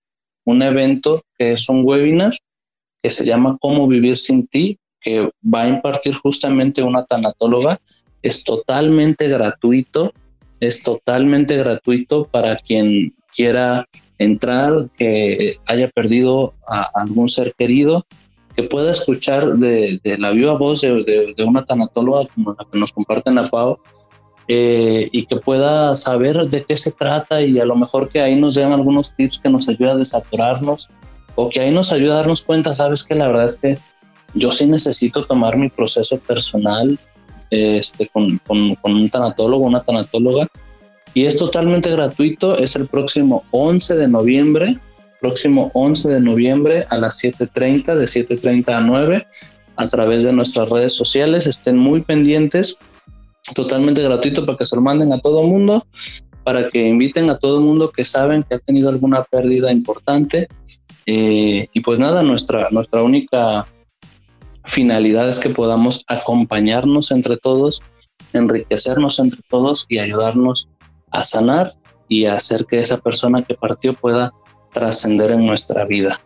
un 0.46 0.62
evento 0.64 1.22
que 1.38 1.54
es 1.54 1.70
un 1.70 1.86
webinar 1.86 2.34
que 3.04 3.10
se 3.10 3.26
llama 3.26 3.58
Cómo 3.62 3.88
vivir 3.88 4.18
sin 4.18 4.48
ti, 4.48 4.78
que 5.02 5.30
va 5.44 5.62
a 5.62 5.68
impartir 5.68 6.14
justamente 6.16 6.84
una 6.84 7.06
tanatóloga. 7.06 7.80
Es 8.22 8.44
totalmente 8.44 9.28
gratuito, 9.28 10.14
es 10.60 10.84
totalmente 10.84 11.58
gratuito 11.58 12.26
para 12.26 12.56
quien 12.56 13.14
quiera 13.34 13.88
entrar, 14.18 14.90
que 14.98 15.58
haya 15.66 15.88
perdido 15.90 16.54
a 16.68 16.90
algún 16.94 17.30
ser 17.30 17.54
querido, 17.58 18.06
que 18.56 18.64
pueda 18.64 18.92
escuchar 18.92 19.56
de, 19.56 20.00
la 20.18 20.32
viva 20.32 20.54
voz 20.54 20.82
de, 20.82 21.34
una 21.46 21.64
tanatóloga 21.64 22.28
como 22.34 22.56
la 22.58 22.66
que 22.70 22.78
nos 22.78 22.92
comparten 22.92 23.38
a 23.38 23.50
Pau 23.50 23.78
eh, 24.50 25.08
y 25.12 25.26
que 25.26 25.38
pueda 25.38 25.96
saber 25.96 26.50
de 26.50 26.64
qué 26.66 26.76
se 26.76 26.92
trata 26.92 27.42
y 27.42 27.60
a 27.60 27.66
lo 27.66 27.76
mejor 27.76 28.10
que 28.10 28.20
ahí 28.20 28.36
nos 28.36 28.56
den 28.56 28.74
algunos 28.74 29.16
tips 29.16 29.40
que 29.40 29.50
nos 29.50 29.70
ayuda 29.70 29.94
a 29.94 29.98
desaturarnos 29.98 30.90
o 31.36 31.50
que 31.50 31.62
ahí 31.62 31.72
nos 31.72 31.94
ayuda 31.94 32.16
a 32.16 32.18
darnos 32.18 32.42
cuenta, 32.42 32.76
sabes 32.76 33.04
que 33.04 33.16
la 33.16 33.28
verdad 33.28 33.46
es 33.46 33.56
que 33.56 33.78
yo 34.34 34.52
sí 34.52 34.68
necesito 34.68 35.26
tomar 35.26 35.58
mi 35.58 35.70
proceso 35.70 36.20
personal 36.20 36.98
este, 37.50 38.08
con, 38.08 38.38
con, 38.40 38.76
con 38.76 38.94
un 38.94 39.10
tanatólogo, 39.10 39.66
una 39.66 39.82
tanatóloga, 39.82 40.48
y 41.14 41.26
es 41.26 41.38
totalmente 41.38 41.90
gratuito, 41.90 42.58
es 42.58 42.76
el 42.76 42.88
próximo 42.88 43.44
11 43.52 43.96
de 43.96 44.08
noviembre, 44.08 44.78
próximo 45.20 45.72
11 45.74 46.10
de 46.10 46.20
noviembre 46.22 46.86
a 46.90 46.98
las 46.98 47.22
7.30, 47.24 47.96
de 47.96 48.06
7.30 48.06 48.70
a 48.70 48.82
9, 48.82 49.26
a 49.76 49.88
través 49.88 50.24
de 50.24 50.34
nuestras 50.34 50.70
redes 50.70 50.94
sociales, 50.94 51.48
estén 51.48 51.78
muy 51.78 52.02
pendientes, 52.02 52.80
totalmente 53.56 54.04
gratuito 54.04 54.46
para 54.46 54.58
que 54.58 54.66
se 54.66 54.76
lo 54.76 54.82
manden 54.82 55.12
a 55.14 55.20
todo 55.20 55.44
mundo, 55.44 55.86
para 56.44 56.68
que 56.68 56.84
inviten 56.84 57.30
a 57.30 57.38
todo 57.38 57.60
mundo 57.60 57.92
que 57.92 58.06
saben 58.06 58.44
que 58.44 58.56
ha 58.56 58.60
tenido 58.60 58.90
alguna 58.90 59.24
pérdida 59.24 59.72
importante. 59.72 60.48
Eh, 61.06 61.68
y 61.74 61.80
pues 61.82 61.98
nada, 61.98 62.22
nuestra, 62.22 62.68
nuestra 62.72 63.02
única 63.02 63.68
finalidad 64.70 65.28
es 65.28 65.40
que 65.40 65.50
podamos 65.50 66.04
acompañarnos 66.08 67.12
entre 67.12 67.38
todos, 67.38 67.82
enriquecernos 68.34 69.20
entre 69.20 69.42
todos 69.50 69.86
y 69.90 70.00
ayudarnos 70.00 70.70
a 71.12 71.24
sanar 71.24 71.74
y 72.08 72.26
a 72.26 72.36
hacer 72.36 72.66
que 72.66 72.80
esa 72.80 72.98
persona 72.98 73.44
que 73.44 73.56
partió 73.56 73.94
pueda 73.94 74.32
trascender 74.72 75.32
en 75.32 75.46
nuestra 75.46 75.86
vida. 75.86 76.20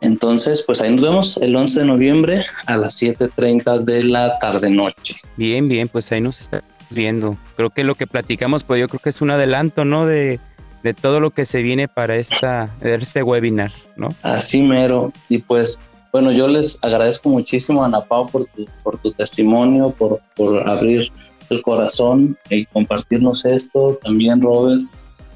Entonces, 0.00 0.64
pues 0.66 0.82
ahí 0.82 0.90
nos 0.90 1.00
vemos 1.00 1.36
el 1.38 1.56
11 1.56 1.80
de 1.80 1.86
noviembre 1.86 2.46
a 2.66 2.76
las 2.76 3.00
7.30 3.00 3.84
de 3.84 4.04
la 4.04 4.38
tarde-noche. 4.38 5.16
Bien, 5.36 5.66
bien, 5.66 5.88
pues 5.88 6.12
ahí 6.12 6.20
nos 6.20 6.40
estamos 6.40 6.66
viendo. 6.90 7.38
Creo 7.56 7.70
que 7.70 7.84
lo 7.84 7.94
que 7.94 8.06
platicamos, 8.06 8.64
pues 8.64 8.80
yo 8.80 8.88
creo 8.88 9.00
que 9.00 9.08
es 9.08 9.22
un 9.22 9.30
adelanto, 9.30 9.86
¿no? 9.86 10.04
De, 10.04 10.40
de 10.82 10.92
todo 10.92 11.20
lo 11.20 11.30
que 11.30 11.46
se 11.46 11.62
viene 11.62 11.88
para 11.88 12.16
esta, 12.16 12.74
este 12.82 13.22
webinar, 13.22 13.72
¿no? 13.96 14.10
Así 14.22 14.60
mero. 14.60 15.10
Y 15.30 15.38
pues, 15.38 15.80
bueno, 16.14 16.30
yo 16.30 16.46
les 16.46 16.78
agradezco 16.84 17.28
muchísimo 17.28 17.82
a 17.82 17.86
Ana 17.86 18.00
Pau 18.00 18.28
por 18.28 18.46
tu, 18.46 18.64
por 18.84 18.98
tu 18.98 19.10
testimonio, 19.10 19.90
por, 19.90 20.20
por 20.36 20.68
abrir 20.68 21.10
el 21.50 21.60
corazón 21.60 22.38
y 22.50 22.66
compartirnos 22.66 23.44
esto. 23.44 23.98
También, 24.00 24.40
Robert. 24.40 24.82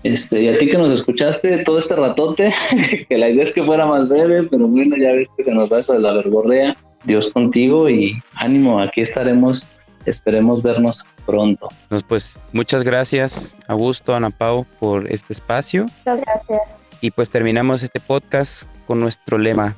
Este, 0.05 0.45
y 0.45 0.49
a 0.49 0.57
ti 0.57 0.69
que 0.69 0.79
nos 0.79 0.93
escuchaste 0.93 1.65
todo 1.65 1.81
este 1.81 1.97
ratote, 1.97 2.51
que 3.09 3.19
la 3.19 3.29
idea 3.29 3.43
es 3.43 3.53
que 3.53 3.65
fuera 3.65 3.87
más 3.87 4.09
breve, 4.09 4.45
pero 4.45 4.69
bueno, 4.69 4.97
ya 4.97 5.11
ves 5.15 5.27
que 5.37 5.51
nos 5.51 5.69
va 5.69 5.81
eso 5.81 5.95
de 5.95 5.99
la 5.99 6.13
verborrea. 6.13 6.77
Dios 7.03 7.33
contigo 7.33 7.91
y 7.91 8.23
ánimo, 8.35 8.79
aquí 8.79 9.01
estaremos. 9.01 9.67
Esperemos 10.07 10.63
vernos 10.63 11.05
pronto. 11.27 11.71
Pues 12.07 12.39
muchas 12.53 12.85
gracias, 12.85 13.59
Augusto, 13.67 14.15
Ana 14.15 14.31
Pau, 14.31 14.65
por 14.79 15.11
este 15.13 15.33
espacio. 15.33 15.87
Muchas 16.07 16.21
gracias. 16.21 16.85
Y 17.01 17.11
pues 17.11 17.31
terminamos 17.31 17.83
este 17.83 17.99
podcast 17.99 18.63
con 18.87 19.01
nuestro 19.01 19.39
lema. 19.39 19.75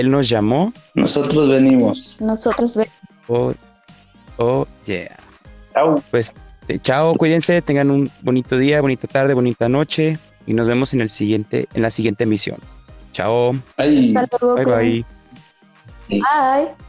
Él 0.00 0.10
nos 0.10 0.28
llamó. 0.28 0.72
Nosotros 0.94 1.48
venimos. 1.48 2.20
Nosotros 2.20 2.76
venimos. 2.76 2.94
Oh, 3.28 3.54
oh 4.38 4.66
yeah. 4.86 5.16
Chao. 5.72 6.02
Pues 6.10 6.34
eh, 6.68 6.78
chao, 6.78 7.14
cuídense, 7.14 7.60
tengan 7.62 7.90
un 7.90 8.10
bonito 8.22 8.56
día, 8.56 8.80
bonita 8.80 9.06
tarde, 9.06 9.34
bonita 9.34 9.68
noche 9.68 10.18
y 10.46 10.54
nos 10.54 10.66
vemos 10.66 10.94
en 10.94 11.00
el 11.00 11.10
siguiente, 11.10 11.68
en 11.74 11.82
la 11.82 11.90
siguiente 11.90 12.24
emisión. 12.24 12.58
Chao. 13.12 13.52
Bye. 13.76 14.14
Hasta 14.16 14.38
luego. 14.40 14.56
Bye 14.56 14.64
bye. 14.64 16.20
Bye. 16.20 16.83